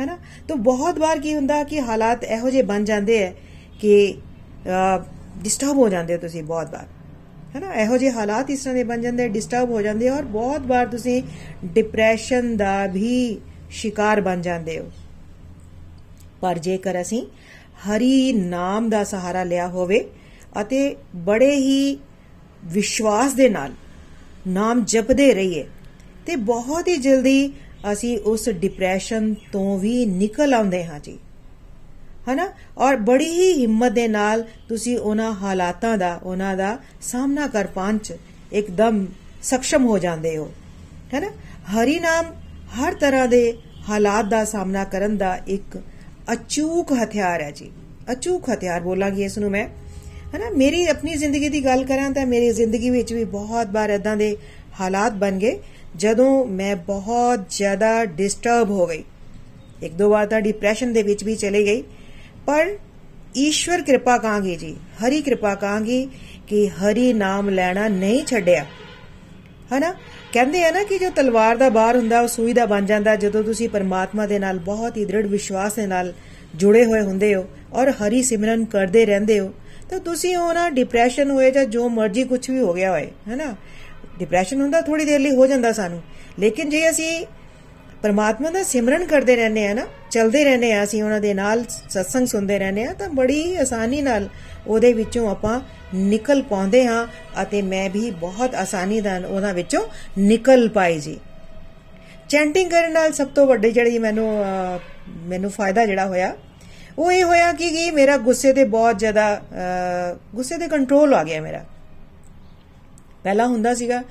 ਹੈਨਾ? 0.00 0.16
ਤਾਂ 0.48 0.56
ਬਹੁਤ 0.58 0.98
ਵਾਰ 0.98 1.18
ਕੀ 1.18 1.34
ਹੁੰਦਾ 1.34 1.62
ਕਿ 1.64 1.80
ਹਾਲਾਤ 1.80 2.24
ਇਹੋ 2.24 2.50
ਜਿਹੇ 2.50 2.62
ਬਣ 2.62 2.84
ਜਾਂਦੇ 2.84 3.24
ਆ 3.26 3.32
ਕਿ 3.80 4.14
ਡਿਸਟਰਬ 5.42 5.76
ਹੋ 5.76 5.88
ਜਾਂਦੇ 5.88 6.14
ਹੋ 6.14 6.18
ਤੁਸੀਂ 6.18 6.42
ਬਹੁਤ 6.44 6.70
ਵਾਰ। 6.72 6.86
ਹੈਨਾ? 7.54 7.72
ਇਹੋ 7.74 7.96
ਜਿਹੇ 7.98 8.10
ਹਾਲਾਤ 8.10 8.50
ਇਸ 8.50 8.60
ਤਰ੍ਹਾਂ 8.60 8.74
ਦੇ 8.74 8.84
ਬਣ 8.84 9.00
ਜਾਂਦੇ 9.00 9.28
ਡਿਸਟਰਬ 9.28 9.70
ਹੋ 9.70 9.82
ਜਾਂਦੇ 9.82 10.08
ਔਰ 10.08 10.24
ਬਹੁਤ 10.32 10.66
ਵਾਰ 10.66 10.86
ਤੁਸੀਂ 10.88 11.22
ਡਿਪਰੈਸ਼ਨ 11.64 12.56
ਦਾ 12.56 12.86
ਵੀ 12.86 13.38
ਸ਼ਿਕਾਰ 13.72 14.20
ਬਣ 14.20 14.40
ਜਾਂਦੇ 14.40 14.78
ਹੋ। 14.78 14.90
ਪਰ 16.40 16.58
ਜੇਕਰ 16.58 17.00
ਅਸੀਂ 17.00 17.22
ਹਰੀ 17.86 18.32
ਨਾਮ 18.32 18.88
ਦਾ 18.90 19.02
ਸਹਾਰਾ 19.04 19.42
ਲਿਆ 19.44 19.66
ਹੋਵੇ 19.68 20.04
ਅਤੇ 20.60 20.94
ਬੜੇ 21.16 21.54
ਹੀ 21.56 21.98
ਵਿਸ਼ਵਾਸ 22.62 23.32
ਦੇ 23.32 23.48
ਨਾਲ 23.48 23.72
ਨਾਮ 24.48 24.84
ਜਪਦੇ 24.84 25.32
ਰਹੀਏ, 25.34 25.64
ਤੇ 26.26 26.36
ਬਹੁਤ 26.36 26.88
ਹੀ 26.88 26.96
ਜਲਦੀ 26.96 27.52
ਅਸੀਂ 27.92 28.18
ਉਸ 28.18 28.48
ਡਿਪਰੈਸ਼ਨ 28.48 29.34
ਤੋਂ 29.52 29.78
ਵੀ 29.78 30.06
ਨਿਕਲ 30.06 30.54
ਆਉਂਦੇ 30.54 30.84
ਹਾਂ 30.84 31.00
ਜੀ। 31.00 31.18
ਹਨਾ? 32.32 32.52
ਔਰ 32.78 32.96
ਬੜੀ 32.96 33.30
ਹੀ 33.30 33.60
ਹਿੰਮਤ 33.60 33.92
ਦੇ 33.92 34.08
ਨਾਲ 34.08 34.44
ਤੁਸੀਂ 34.68 34.98
ਉਹਨਾਂ 34.98 35.32
ਹਾਲਾਤਾਂ 35.32 35.98
ਦਾ, 35.98 36.20
ਉਹਨਾਂ 36.22 36.56
ਦਾ 36.56 36.78
ਸਾਹਮਣਾ 37.02 37.46
ਕਰ 37.46 37.66
ਪਾਉਣ 37.66 37.98
ਚ 37.98 38.12
ਇੱਕਦਮ 38.52 39.06
ਸક્ષਮ 39.42 39.86
ਹੋ 39.86 39.98
ਜਾਂਦੇ 39.98 40.36
ਹੋ। 40.36 40.52
ਹੈਨਾ? 41.14 41.30
ਹਰੀ 41.74 42.00
ਨਾਮ 42.00 42.26
ਹਰ 42.80 42.94
ਤਰ੍ਹਾਂ 42.94 43.28
ਦੇ 43.28 43.58
ਹਾਲਾਤ 43.88 44.24
ਦਾ 44.24 44.44
ਸਾਹਮਣਾ 44.44 44.84
ਕਰਨ 44.84 45.16
ਦਾ 45.16 45.38
ਇੱਕ 45.48 45.82
ਅਚੂਕ 46.32 46.92
ਹਥਿਆਰ 46.92 47.42
ਹੈ 47.42 47.50
ਜੀ। 47.50 47.70
ਅਚੂਕ 48.12 48.50
ਹਥਿਆਰ 48.50 48.80
ਬੋਲਾਂਗੀ 48.80 49.24
ਇਸ 49.24 49.38
ਨੂੰ 49.38 49.50
ਮੈਂ। 49.50 49.68
ਹੈਨਾ? 50.34 50.50
ਮੇਰੀ 50.50 50.86
ਆਪਣੀ 50.86 51.14
ਜ਼ਿੰਦਗੀ 51.14 51.48
ਦੀ 51.48 51.64
ਗੱਲ 51.64 51.84
ਕਰਾਂ 51.84 52.10
ਤਾਂ 52.10 52.26
ਮੇਰੀ 52.26 52.52
ਜ਼ਿੰਦਗੀ 52.52 52.90
ਵਿੱਚ 52.90 53.12
ਵੀ 53.12 53.24
ਬਹੁਤ 53.24 53.66
ਵਾਰ 53.72 53.90
ਇਦਾਂ 53.90 54.16
ਦੇ 54.16 54.36
ਹਾਲਾਤ 54.80 55.12
ਬਣ 55.12 55.32
ਗਏ 55.38 55.62
ਜਦੋਂ 55.96 56.44
ਮੈਂ 56.44 56.76
ਬਹੁਤ 56.76 57.40
ਜ਼ਿਆਦਾ 57.50 58.04
ਡਿਸਟਰਬ 58.04 58.70
ਹੋ 58.70 58.86
ਗਈ। 58.86 59.04
ਇੱਕ 59.82 59.94
ਦੋ 59.94 60.10
ਵਾਰ 60.10 60.26
ਤਾਂ 60.26 60.40
ਡਿਪਰੈਸ਼ਨ 60.40 60.92
ਦੇ 60.92 61.02
ਵਿੱਚ 61.02 61.24
ਵੀ 61.24 61.34
ਚਲੇ 61.34 61.64
ਗਈ। 61.64 61.82
ਪਰ 62.46 62.66
ਈਸ਼ਵਰ 63.36 63.82
ਕਿਰਪਾ 63.82 64.18
ਕਾਂਗੀ 64.18 64.56
ਜੀ, 64.56 64.76
ਹਰੀ 65.00 65.22
ਕਿਰਪਾ 65.22 65.54
ਕਾਂਗੀ 65.54 66.08
ਕਿ 66.46 66.68
ਹਰੀ 66.68 67.12
ਨਾਮ 67.12 67.50
ਲੈਣਾ 67.50 67.88
ਨਹੀਂ 67.88 68.24
ਛੱਡਿਆ। 68.26 68.66
ਹਨਾ? 69.72 69.94
ਕਹਿੰਦੇ 70.32 70.64
ਆ 70.64 70.70
ਨਾ 70.70 70.82
ਕਿ 70.82 70.98
ਜੋ 70.98 71.10
ਤਲਵਾਰ 71.10 71.56
ਦਾ 71.56 71.68
ਬਾਰ 71.68 71.96
ਹੁੰਦਾ, 71.96 72.20
ਉਹ 72.20 72.28
ਸੂਈ 72.28 72.52
ਦਾ 72.52 72.66
ਬਣ 72.66 72.86
ਜਾਂਦਾ, 72.86 73.16
ਜਦੋਂ 73.16 73.42
ਤੁਸੀਂ 73.42 73.68
ਪਰਮਾਤਮਾ 73.68 74.26
ਦੇ 74.26 74.38
ਨਾਲ 74.38 74.58
ਬਹੁਤ 74.58 74.96
ਹੀ 74.96 75.04
ਦ੍ਰਿੜ 75.04 75.26
ਵਿਸ਼ਵਾਸ 75.26 75.74
ਦੇ 75.74 75.86
ਨਾਲ 75.86 76.12
ਜੁੜੇ 76.54 76.84
ਹੋਏ 76.84 77.00
ਹੁੰਦੇ 77.00 77.34
ਹੋ 77.34 77.44
ਔਰ 77.72 77.90
ਹਰੀ 77.90 78.22
ਸਿਮਰਨ 78.22 78.64
ਕਰਦੇ 78.64 79.06
ਰਹਿੰਦੇ 79.06 79.38
ਹੋ, 79.40 79.52
ਤਾਂ 79.90 79.98
ਤੁਸੀਂ 79.98 80.36
ਉਹ 80.36 80.54
ਨਾ 80.54 80.70
ਡਿਪਰੈਸ਼ਨ 80.70 81.30
ਹੋਏ 81.30 81.50
ਜਾਂ 81.50 81.64
ਜੋ 81.64 81.88
ਮਰਜ਼ੀ 81.88 82.24
ਕੁਝ 82.24 82.50
ਵੀ 82.50 82.58
ਹੋ 82.58 82.72
ਗਿਆ 82.72 82.90
ਹੋਏ, 82.90 83.10
ਹੈਨਾ? 83.28 83.54
ਡਿਪਰੈਸ਼ਨ 84.18 84.60
ਹੁੰਦਾ 84.60 84.80
ਥੋੜੀ 84.80 85.04
ਦੇਰ 85.04 85.20
ਲਈ 85.20 85.34
ਹੋ 85.36 85.46
ਜਾਂਦਾ 85.46 85.72
ਸਾਨੂੰ। 85.72 86.02
ਲੇਕਿਨ 86.38 86.70
ਜੇ 86.70 86.88
ਅਸੀਂ 86.90 87.24
ਪਰਮਾਤਮਾ 88.02 88.50
ਦਾ 88.50 88.62
ਸਿਮਰਨ 88.62 89.04
ਕਰਦੇ 89.06 89.36
ਰਹਿੰਦੇ 89.36 89.66
ਆ 89.66 89.74
ਨਾ, 89.74 89.86
ਚਲਦੇ 90.10 90.42
ਰਹਿੰਦੇ 90.44 90.72
ਆ 90.72 90.82
ਅਸੀਂ 90.84 91.02
ਉਹਨਾਂ 91.02 91.20
ਦੇ 91.20 91.34
ਨਾਲ 91.34 91.64
ਸਤਸੰਗ 91.88 92.26
ਸੁਣਦੇ 92.26 92.58
ਰਹਿੰਦੇ 92.58 92.84
ਆ 92.84 92.92
ਤਾਂ 92.92 93.08
ਬੜੀ 93.10 93.54
ਆਸਾਨੀ 93.56 94.00
ਨਾਲ 94.02 94.28
ਉਹਦੇ 94.66 94.92
ਵਿੱਚੋਂ 94.92 95.28
ਆਪਾਂ 95.30 95.60
ਨਿਕਲ 95.94 96.42
ਪਾਉਂਦੇ 96.42 96.86
ਹਾਂ 96.86 97.06
ਅਤੇ 97.42 97.62
ਮੈਂ 97.62 97.88
ਵੀ 97.90 98.10
ਬਹੁਤ 98.20 98.54
ਆਸਾਨੀ 98.54 99.00
ਨਾਲ 99.00 99.24
ਉਹਨਾਂ 99.26 99.52
ਵਿੱਚੋਂ 99.54 99.86
ਨਿਕਲ 100.18 100.68
ਪਾਈ 100.68 100.98
ਜੀ। 101.00 101.18
ਚੈਂਟਿੰਗ 102.28 102.70
ਕਰਨ 102.70 102.92
ਨਾਲ 102.92 103.12
ਸਭ 103.12 103.28
ਤੋਂ 103.34 103.46
ਵੱਡੀ 103.46 103.70
ਜਿਹੜੀ 103.70 103.98
ਮੈਨੂੰ 103.98 104.28
ਮੈਨੂੰ 105.26 105.50
ਫਾਇਦਾ 105.50 105.84
ਜਿਹੜਾ 105.86 106.06
ਹੋਇਆ, 106.06 106.34
ਉਹ 106.98 107.12
ਇਹ 107.12 107.24
ਹੋਇਆ 107.24 107.52
ਕਿ 107.52 107.68
ਕਿ 107.70 107.90
ਮੇਰਾ 107.90 108.16
ਗੁੱਸੇ 108.18 108.52
ਤੇ 108.52 108.64
ਬਹੁਤ 108.66 108.98
ਜ਼ਿਆਦਾ 108.98 109.26
ਗੁੱਸੇ 110.34 110.58
ਤੇ 110.58 110.68
ਕੰਟਰੋਲ 110.68 111.14
ਆ 111.14 111.22
ਗਿਆ 111.24 111.40
ਮੇਰਾ। 111.40 111.64
ਪਹਿਲਾਂ 113.24 113.46
ਹੁੰਦਾ 113.46 113.74
ਸੀਗਾ 113.74 114.02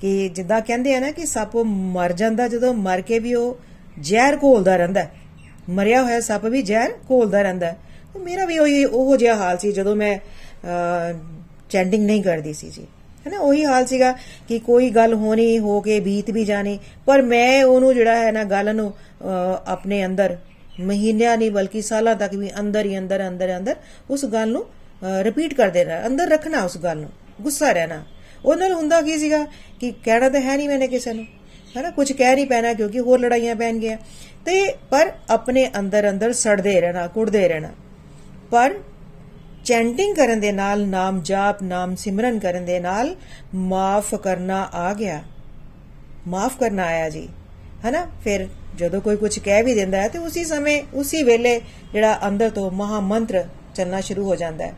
ਕਿ 0.00 0.28
ਜਿੱਦਾਂ 0.28 0.60
ਕਹਿੰਦੇ 0.60 0.94
ਆ 0.94 1.00
ਨਾ 1.00 1.10
ਕਿ 1.10 1.26
ਸੱਪ 1.26 1.56
ਮਰ 1.66 2.12
ਜਾਂਦਾ 2.12 2.48
ਜਦੋਂ 2.48 2.72
ਮਰ 2.74 3.00
ਕੇ 3.00 3.18
ਵੀ 3.18 3.34
ਉਹ 3.34 3.58
ਜ਼ਹਿਰ 4.00 4.36
ਘੋਲਦਾ 4.36 4.76
ਰਹਿੰਦਾ 4.76 5.06
ਮਰਿਆ 5.70 6.02
ਹੋਇਆ 6.02 6.20
ਸੱਪ 6.20 6.44
ਵੀ 6.46 6.62
ਜ਼ਹਿਰ 6.62 6.92
ਘੋਲਦਾ 7.10 7.42
ਰਹਿੰਦਾ 7.42 7.74
ਮੇਰਾ 8.16 8.44
ਵੀ 8.44 8.58
ਉਹੀ 8.58 8.84
ਉਹ 8.84 9.16
ਜਿਹਾ 9.16 9.34
ਹਾਲ 9.34 9.58
ਸੀ 9.58 9.72
ਜਦੋਂ 9.72 9.94
ਮੈਂ 9.96 10.18
ਚੈਂਟਿੰਗ 11.70 12.04
ਨਹੀਂ 12.06 12.22
ਕਰਦੀ 12.22 12.52
ਸੀ 12.52 12.70
ਜੀ। 12.70 12.86
ਹੈਨਾ, 13.26 13.38
ਉਹੀ 13.38 13.64
ਹਾਲ 13.64 13.86
ਸੀਗਾ 13.86 14.12
ਕਿ 14.48 14.58
ਕੋਈ 14.58 14.90
ਗੱਲ 14.90 15.14
ਹੋਣੀ, 15.14 15.58
ਹੋ 15.58 15.80
ਕੇ 15.80 15.98
ਬੀਤ 16.00 16.30
ਵੀ 16.30 16.44
ਜਾਣੀ, 16.44 16.78
ਪਰ 17.06 17.22
ਮੈਂ 17.22 17.64
ਉਹਨੂੰ 17.64 17.94
ਜਿਹੜਾ 17.94 18.16
ਹੈ 18.16 18.30
ਨਾ 18.32 18.44
ਗੱਲ 18.44 18.74
ਨੂੰ 18.76 18.92
ਆਪਣੇ 19.66 20.04
ਅੰਦਰ, 20.06 20.36
ਮਹੀਨਿਆਂ 20.80 21.36
ਨਹੀਂ 21.38 21.50
ਬਲਕਿ 21.50 21.82
ਸਾਲਾਂ 21.82 22.14
ਤੱਕ 22.16 22.34
ਵੀ 22.34 22.50
ਅੰਦਰ 22.60 22.86
ਹੀ 22.86 22.98
ਅੰਦਰ 22.98 23.26
ਅੰਦਰ 23.28 23.56
ਅੰਦਰ 23.56 23.76
ਉਸ 24.10 24.24
ਗੱਲ 24.24 24.48
ਨੂੰ 24.48 24.64
ਰਿਪੀਟ 25.22 25.54
ਕਰਦੇ 25.54 25.84
ਰਹਿਣਾ, 25.84 26.06
ਅੰਦਰ 26.06 26.28
ਰੱਖਣਾ 26.28 26.62
ਉਸ 26.64 26.76
ਗੱਲ 26.78 26.98
ਨੂੰ, 26.98 27.10
ਗੁੱਸਾ 27.40 27.72
ਰਹਿਣਾ। 27.72 28.02
ਉਹਨਾਂ 28.46 28.68
ਨਾਲ 28.68 28.78
ਹੁੰਦਾ 28.78 29.02
ਕੀ 29.02 29.18
ਸੀਗਾ 29.18 29.46
ਕਿ 29.80 29.92
ਕਹਿਣਾ 30.04 30.28
ਤਾਂ 30.28 30.40
ਹੈ 30.40 30.56
ਨਹੀਂ 30.56 30.68
ਮੈਨੇ 30.68 30.88
ਕਿਸੇ 30.88 31.12
ਨੂੰ। 31.12 31.24
ਹੈਨਾ 31.76 31.90
ਕੁਝ 31.90 32.12
ਕਹਿ 32.12 32.34
ਨਹੀਂ 32.34 32.46
ਪੈਣਾ 32.46 32.72
ਕਿਉਂਕਿ 32.72 33.00
ਹੋਰ 33.00 33.20
ਲੜਾਈਆਂ 33.20 33.56
ਪੈਣ 33.56 33.78
ਗਿਆ। 33.78 33.96
ਤੇ 34.46 34.72
ਪਰ 34.90 35.12
ਆਪਣੇ 35.30 35.70
ਅੰਦਰ 35.78 36.10
ਅੰਦਰ 36.10 36.32
ਸੜਦੇ 36.32 36.80
ਰਹਿਣਾ, 36.80 37.06
ਕੁੜਦੇ 37.06 37.48
ਰਹਿਣਾ। 37.48 37.68
ਪਰ 38.50 38.74
ਚੈਂਟਿੰਗ 39.64 40.16
ਕਰਨ 40.16 40.40
ਦੇ 40.40 40.52
ਨਾਲ, 40.52 40.86
ਨਾਮ 40.86 41.20
ਜਾਪ, 41.22 41.62
ਨਾਮ 41.62 41.96
ਸਿਮਰਨ 41.96 42.38
ਕਰਨ 42.38 42.64
ਦੇ 42.64 42.80
ਨਾਲ 42.80 43.16
ਮਾਫ 43.54 44.14
ਕਰਨਾ 44.14 44.68
ਆ 44.74 44.94
ਗਿਆ। 44.94 45.22
ਮਾਫ 46.28 46.58
ਕਰਨਾ 46.60 46.82
ਆਇਆ 46.82 47.10
ਜੀ। 47.10 47.28
ਹੈਨਾ, 47.84 48.06
ਫਿਰ 48.24 48.48
ਜਦੋਂ 48.76 49.00
ਕੋਈ 49.00 49.16
ਕੁਝ 49.16 49.38
ਕਹਿ 49.38 49.62
ਵੀ 49.62 49.74
ਦਿੰਦਾ 49.74 50.02
ਹੈ 50.02 50.08
ਤੇ 50.08 50.18
ਉਸੇ 50.18 50.44
ਸਮੇਂ, 50.44 50.82
ਉਸੇ 50.94 51.22
ਵੇਲੇ 51.22 51.60
ਜਿਹੜਾ 51.92 52.18
ਅੰਦਰ 52.28 52.50
ਤੋਂ 52.50 52.70
ਮਹਾ 52.70 53.00
ਮੰਤਰ 53.00 53.44
ਚੱਲਣਾ 53.74 54.00
ਸ਼ੁਰੂ 54.00 54.24
ਹੋ 54.24 54.36
ਜਾਂਦਾ 54.36 54.66
ਹੈ। 54.66 54.72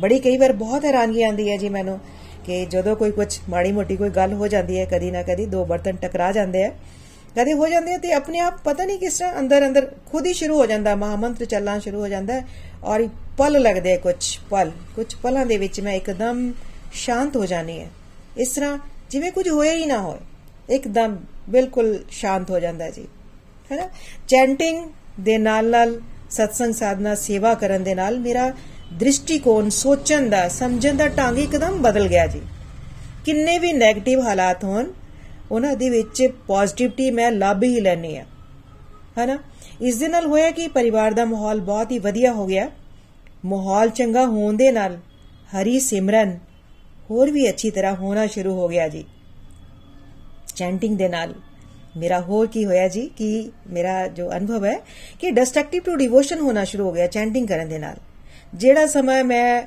ਬੜੀ 0.00 0.18
ਕਈ 0.18 0.36
ਵਾਰ 0.36 0.52
ਬਹੁਤ 0.52 0.84
ਹੈਰਾਨਗੀ 0.84 1.22
ਆਉਂਦੀ 1.22 1.50
ਹੈ 1.50 1.56
ਜੀ 1.56 1.68
ਮੈਨੂੰ। 1.68 2.00
ਕਿ 2.46 2.64
ਜਦੋਂ 2.66 2.94
ਕੋਈ 2.96 3.10
ਕੁਝ 3.10 3.28
ਮਾੜੀ 3.50 3.72
ਮੋਟੀ 3.72 3.96
ਕੋਈ 3.96 4.10
ਗੱਲ 4.10 4.32
ਹੋ 4.32 4.48
ਜਾਂਦੀ 4.48 4.78
ਹੈ, 4.78 4.84
ਕਦੀ 4.86 5.10
ਨਾ 5.10 5.22
ਕਦੀ 5.22 5.46
ਦੋ 5.46 5.64
ਬਰਤਨ 5.64 5.96
ਟਕਰਾ 5.96 6.30
ਜਾਂਦੇ 6.32 6.64
ਆ। 6.64 6.72
ਕਦੇ 7.36 7.52
ਹੋ 7.52 7.66
ਜਾਂਦੇ 7.68 7.96
ਤੇ 7.98 8.12
ਆਪਣੇ 8.12 8.38
ਆਪ 8.38 8.58
ਪਤਾ 8.64 8.84
ਨਹੀਂ 8.84 8.98
ਕਿਸ 8.98 9.18
ਤਰ੍ਹਾਂ 9.18 9.38
ਅੰਦਰ 9.38 9.66
ਅੰਦਰ 9.66 9.86
ਖੁਦ 10.06 10.26
ਹੀ 10.26 10.32
ਸ਼ੁਰੂ 10.32 10.56
ਹੋ 10.56 10.66
ਜਾਂਦਾ, 10.66 10.94
ਮਹਾਮੰਤਰ 10.94 11.44
ਚੱਲਣਾ 11.44 11.78
ਸ਼ੁਰੂ 11.78 12.00
ਹੋ 12.00 12.08
ਜਾਂਦਾ 12.08 12.40
ਔਰ 12.84 13.08
ਪਲ 13.38 13.60
ਲੱਗਦੇ 13.62 13.96
ਕੁਝ 13.96 14.38
ਪਲ। 14.50 14.70
ਕੁਝ 14.96 15.14
ਪਲਾਂ 15.14 15.44
ਦੇ 15.46 15.56
ਵਿੱਚ 15.56 15.80
ਮੈਂ 15.80 15.94
ਇੱਕਦਮ 15.94 16.52
ਸ਼ਾਂਤ 16.94 17.36
ਹੋ 17.36 17.44
ਜਾਣੀ 17.46 17.78
ਹੈ। 17.80 17.88
ਇਸ 18.38 18.48
ਤਰ੍ਹਾਂ 18.48 18.78
ਜਿਵੇਂ 19.10 19.30
ਕੁਝ 19.32 19.48
ਹੋਇਆ 19.48 19.72
ਹੀ 19.72 19.86
ਨਾ 19.86 19.98
ਹੋਏ, 20.00 20.18
ਇੱਕਦਮ 20.68 21.16
ਬਿਲਕੁਲ 21.48 21.98
ਸ਼ਾਂਤ 22.10 22.50
ਹੋ 22.50 22.58
ਜਾਂਦਾ 22.58 22.90
ਜੀ। 22.90 23.06
ਹੈਨਾ 23.70 23.88
ਚੈਂਟਿੰਗ 24.28 24.84
ਦੇ 25.20 25.38
ਨਾਲ 25.38 25.70
ਨਾਲ 25.70 26.00
ਸਤਸੰਗ 26.30 26.74
ਸਾਧਨਾ, 26.74 27.14
ਸੇਵਾ 27.14 27.54
ਕਰਨ 27.54 27.82
ਦੇ 27.84 27.94
ਨਾਲ 27.94 28.18
ਮੇਰਾ 28.20 28.52
ਦ੍ਰਿਸ਼ਟੀਕੋਣ 28.98 29.68
ਸੋਚਣ 29.68 30.28
ਦਾ, 30.28 30.48
ਸਮਝਣ 30.48 30.96
ਦਾ 30.96 31.08
ਢੰਗ 31.08 31.38
ਇੱਕਦਮ 31.38 31.82
ਬਦਲ 31.82 32.08
ਗਿਆ 32.08 32.26
ਜੀ। 32.26 32.40
ਕਿੰਨੇ 33.24 33.58
ਵੀ 33.58 33.72
네ਗੇਟਿਵ 33.72 34.20
ਹਾਲਾਤ 34.20 34.64
ਹੋਣ, 34.64 34.86
ਉਹਨਾਂ 35.50 35.76
ਦੇ 35.76 35.90
ਵਿੱਚ 35.90 36.26
ਪੋਜ਼ਿਟਿਵਿਟੀ 36.46 37.10
ਮੈਂ 37.10 37.30
ਲੱਭ 37.32 37.62
ਹੀ 37.62 37.80
ਲੈਣੀ 37.80 38.16
ਆ 38.16 38.24
ਹਨਾ? 39.18 39.38
ਇਸ 39.80 39.96
ਦੇ 39.96 40.08
ਨਾਲ 40.08 40.26
ਹੋਇਆ 40.26 40.50
ਕਿ 40.50 40.68
ਪਰਿਵਾਰ 40.68 41.12
ਦਾ 41.12 41.24
ਮਾਹੌਲ 41.24 41.60
ਬਹੁਤ 41.60 41.90
ਹੀ 41.90 41.98
ਵਧੀਆ 41.98 42.32
ਹੋ 42.32 42.46
ਗਿਆ। 42.46 42.70
ਮਾਹੌਲ 43.44 43.88
ਚੰਗਾ 43.88 44.26
ਹੋਣ 44.26 44.56
ਦੇ 44.56 44.72
ਨਾਲ 44.72 44.98
ਹਰੀ 45.52 45.80
ਸਿਮਰਨ 45.80 46.38
ਹੋਰ 47.10 47.30
ਵੀ 47.30 47.48
ਅੱਛੀ 47.48 47.70
ਤਰ੍ਹਾਂ 47.70 47.94
ਹੋਣਾ 47.94 48.26
ਸ਼ੁਰੂ 48.26 48.54
ਹੋ 48.54 48.68
ਗਿਆ 48.68 48.88
ਜੀ। 48.88 49.04
ਚੈਂਟਿੰਗ 50.56 50.98
ਦੇ 50.98 51.08
ਨਾਲ 51.08 51.34
ਮੇਰਾ 51.96 52.20
ਹੋਰ 52.20 52.46
ਕੀ 52.46 52.64
ਹੋਇਆ 52.64 52.88
ਜੀ? 52.88 53.10
ਕਿ 53.16 53.50
ਮੇਰਾ 53.70 54.08
ਜੋ 54.08 54.30
ਅਨੁਭਵ 54.32 54.64
ਹੈ 54.64 54.78
ਕਿ 55.20 55.30
ਡਿਸਟਰਕਟਿਵ 55.30 55.82
ਟੂ 55.82 55.96
ਡਿਵੋਸ਼ਨ 55.96 56.38
ਹੋਣਾ 56.38 56.64
ਸ਼ੁਰੂ 56.64 56.84
ਹੋ 56.84 56.92
ਗਿਆ 56.92 57.06
ਚੈਂਟਿੰਗ 57.06 57.48
ਕਰਨ 57.48 57.68
ਦੇ 57.68 57.78
ਨਾਲ। 57.78 57.96
ਜਿਹੜਾ 58.54 58.86
ਸਮਾਂ 58.86 59.24
ਮੈਂ 59.24 59.62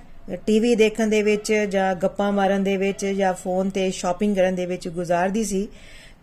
ਟੀਵੀ 0.46 0.76
ਦੇਖਣ 0.76 1.08
ਦੇ 1.08 1.22
ਵਿੱਚ 1.24 1.54
ਜਾਂ 1.54 1.96
ਗੱਪਾਂ 1.96 2.32
ਮਾਰਨ 2.32 2.64
ਦੇ 2.64 2.78
ਵਿੱਚ 2.78 3.06
ਜਾਂ 3.06 3.34
ਫੋਨ 3.34 3.70
ਤੇ 3.70 3.92
ਸ਼ਾਪਿੰਗ 3.92 4.36
ਕਰਨ 4.36 4.56
ਦੇ 4.56 4.66
ਵਿੱਚ 4.66 4.88
ਗੁਜ਼ਾਰਦੀ 4.88 5.44
ਸੀ 5.44 5.68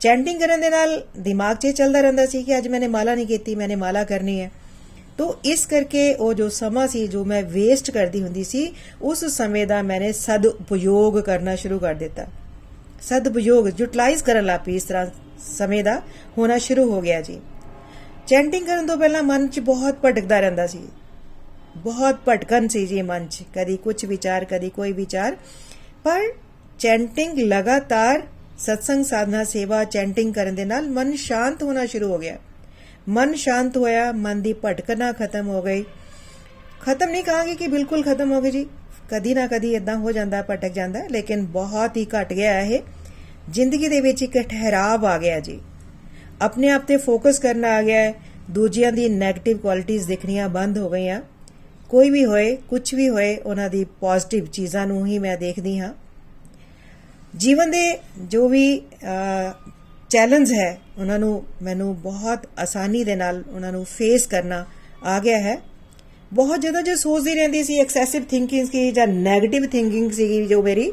ਚੈਂਟਿੰਗ 0.01 0.41
ਕਰਨ 0.41 0.61
ਦੇ 0.61 0.71
ਨਾਲ 0.71 1.03
ਦਿਮਾਗ 1.19 1.57
'ਚ 1.57 1.67
ਚੱਲਦਾ 1.67 2.01
ਰਹਿੰਦਾ 2.01 2.27
ਸੀ 2.27 2.43
ਕਿ 2.43 2.59
ਅੱਜ 2.59 2.69
ਮੈਨੇ 2.69 2.89
ਮਾਲਾ 2.89 3.15
ਨਹੀਂ 3.15 3.27
ਕੀਤੀ, 3.27 3.55
ਮੈਨੇ 3.55 3.75
ਮਾਲਾ 3.75 4.05
ਕਰਨੀ 4.05 4.41
ਹੈ। 4.41 4.51
ਤੋ 5.19 5.37
ਇਸ 5.45 5.67
ਕਰਕੇ 5.67 6.15
ਉਹ 6.15 6.35
ਜੋ 6.35 6.49
ਸਮਾਂ 6.49 6.89
ਸੀ, 6.89 7.07
ਜੋ 7.07 7.25
ਮੈਂ 7.25 7.43
ਵੇਸਟ 7.43 7.91
ਕਰਦੀ 7.91 8.23
ਹੁੰਦੀ 8.23 8.45
ਸੀ, 8.45 8.73
ਉਸ 9.03 9.25
ਸਮੇਂ 9.25 9.67
ਦਾ 9.67 9.83
ਮੈਨੇ 9.83 10.13
ਸਦ 10.13 10.47
ਉਪਯੋਗ 10.47 11.21
ਕਰਨਾ 11.21 11.57
ਸ਼ੁਰੂ 11.57 11.79
ਕਰ 11.79 11.95
ਦਿੱਤਾ। 11.95 12.27
ਸਦ 13.03 13.29
ਉਪਯੋਗ 13.29 13.69
ਯੂਟਿਲਾਈਜ਼ 13.81 14.25
ਕਰਨ 14.25 14.45
ਲੱਗ 14.45 14.61
ਪਈ 14.61 14.77
ਇਸ 14.77 14.85
ਤਰ੍ਹਾਂ 14.85 15.07
ਸਮੇਂ 15.59 15.85
ਦਾ 15.85 16.03
ਹੋਣਾ 16.39 16.59
ਸ਼ੁਰੂ 16.59 16.93
ਹੋ 16.93 17.01
ਗਿਆ 17.01 17.21
ਜੀ। 17.21 17.41
ਚੈਂਟਿੰਗ 18.27 18.67
ਕਰਨ 18.67 18.87
ਤੋਂ 18.87 18.97
ਪਹਿਲਾਂ 18.97 19.23
ਮਨ 19.23 19.47
'ਚ 19.47 19.61
ਬਹੁਤ 19.61 19.95
ਭਟਕਦਾ 20.05 20.41
ਰਹਿੰਦਾ 20.41 20.67
ਸੀ। 20.67 20.79
ਬਹੁਤ 21.77 22.17
ਭਟਕਨ 22.29 22.69
ਸੀ 22.69 22.87
ਜੀ 22.87 23.03
ਮਨ 23.03 23.27
'ਚ, 23.27 23.43
ਕਦੀ 23.55 23.77
ਕੁਝ 23.77 24.05
ਵਿਚਾਰ, 24.05 24.45
ਕਦੀ 24.45 24.71
ਕੋਈ 24.71 24.93
ਵਿਚਾਰ। 24.93 25.37
ਪਰ 26.05 26.21
ਚੈਂਟਿੰਗ 26.79 27.39
ਲਗਾਤਾਰ 27.39 28.23
ਸਤਸੰਗ 28.59 29.05
ਸਾਧਨਾ 29.05 29.45
ਸੇਵਾ 29.45 29.85
ਚੈਂਟਿੰਗ 29.85 30.35
ਕਰਨ 30.35 30.55
ਦੇ 30.55 30.65
ਨਾਲ 30.65 30.89
ਮਨ 30.89 31.17
ਸ਼ਾਂਤ 31.17 31.63
ਹੋਣਾ 31.63 31.87
ਸ਼ੁਰੂ 31.87 32.09
ਹੋ 32.09 32.19
ਗਿਆ। 32.19 32.39
ਮਨ 33.09 33.35
ਸ਼ਾਂਤ 33.35 33.77
ਹੋਇਆ, 33.77 34.13
ਮਨ 34.13 34.43
ਦੀ 34.43 34.55
ਭਟਕਣਾ 34.65 35.13
ਖਤਮ 35.13 35.49
ਹੋ 35.49 35.63
ਗਈ। 35.63 35.85
ਖਤਮ 36.81 37.11
ਨਹੀਂ 37.11 37.25
ਕਹਾਂਗੇ 37.25 37.55
ਕਿ 37.55 37.67
ਬਿਲਕੁਲ 37.67 38.03
ਖਤਮ 38.03 38.33
ਹੋ 38.33 38.41
ਗਈ 38.41 38.51
ਜੀ। 38.51 38.67
ਕਦੀ 39.11 39.35
ਨਾ 39.35 39.47
ਕਦੀ 39.47 39.75
ਇਦਾਂ 39.75 39.97
ਹੋ 39.97 40.13
ਜਾਂਦਾ, 40.13 40.43
ਭਟਕ 40.43 40.73
ਜਾਂਦਾ, 40.73 41.01
ਲੇਕਿਨ 41.11 41.47
ਬਹੁਤ 41.47 41.97
ਹੀ 41.97 42.07
ਘਟ 42.07 42.33
ਗਿਆ 42.33 42.61
ਇਹ। 42.61 42.81
ਜ਼ਿੰਦਗੀ 43.51 43.89
ਦੇ 43.89 44.01
ਵਿੱਚ 44.01 44.23
ਇੱਕ 44.23 44.39
ਠਹਿਰਾਵ 44.39 45.07
ਆ 45.07 45.19
ਗਿਆ 45.19 45.41
ਜੀ। 45.41 45.61
ਆਪਣੇ 46.43 46.69
ਆਪ 46.69 46.83
ਤੇ 46.83 46.97
ਫੋਕਸ 46.97 47.39
ਕਰਨਾ 47.39 47.69
ਆ 47.69 47.83
ਗਿਆ 47.83 48.13
ਦੂਜਿਆਂ 48.51 48.93
ਦੀ 48.93 49.07
네ਗੇਟਿਵ 49.07 49.59
ਕੁਆਲਿਟੀਆਂ 49.59 50.07
ਦਿਖਣੀਆਂ 50.07 50.49
ਬੰਦ 50.49 50.79
ਹੋ 50.79 50.91
ਗਈਆਂ। 50.91 51.23
ਕੋਈ 51.93 52.11
ਵੀ 52.11 52.25
ਹੋਏ 52.25 52.55
ਕੁਝ 52.69 52.95
ਵੀ 52.95 53.09
ਹੋਏ, 53.09 53.37
ਉਹਨਾਂ 53.37 53.69
ਦੀ 53.71 53.85
ਪੋਜ਼ਿਟਿਵ 54.01 54.45
ਚੀਜ਼ਾਂ 54.47 54.87
ਨੂੰ 54.87 55.07
ਹੀ 55.07 55.19
ਮੈਂ 55.19 55.37
ਦੇਖਦੀ 55.37 55.79
ਹਾਂ। 55.79 55.93
ਜੀਵਨ 57.37 57.71
ਦੇ 57.71 57.99
ਜੋ 58.21 58.49
ਵੀ 58.49 58.81
ਚੈਲੰਜ 60.11 60.53
ਹੈ, 60.53 60.79
ਉਹਨਾਂ 60.99 61.19
ਨੂੰ 61.19 61.43
ਮੈਨੂੰ 61.63 61.95
ਬਹੁਤ 62.01 62.47
ਆਸਾਨੀ 62.59 63.03
ਦੇ 63.05 63.17
ਨਾਲ 63.17 63.43
ਉਹਨਾਂ 63.49 63.73
ਨੂੰ 63.73 63.85
ਫੇਸ 63.87 64.27
ਕਰਨਾ 64.27 64.65
ਆ 65.05 65.19
ਗਿਆ 65.21 65.39
ਹੈ। 65.39 65.57
ਬਹੁਤ 66.33 66.61
ਜ਼ਿਆਦਾ 66.61 66.81
ਜੋ 66.81 66.95
ਸੋਚਦੀ 66.97 67.35
ਰਹਿੰਦੀ 67.35 67.63
ਸੀ 67.63 67.79
ਐਕਸੈਸਿਵ 67.81 68.25
ਥਿੰਕਿੰਗ 68.25 68.69
ਸੀ 68.69 68.91
ਜਾਂ 68.91 69.07
네ਗੇਟਿਵ 69.07 69.67
ਥਿੰਕਿੰਗ 69.67 70.11
ਸੀ 70.11 70.47
ਜੋ 70.47 70.63
ਮੇਰੀ 70.63 70.91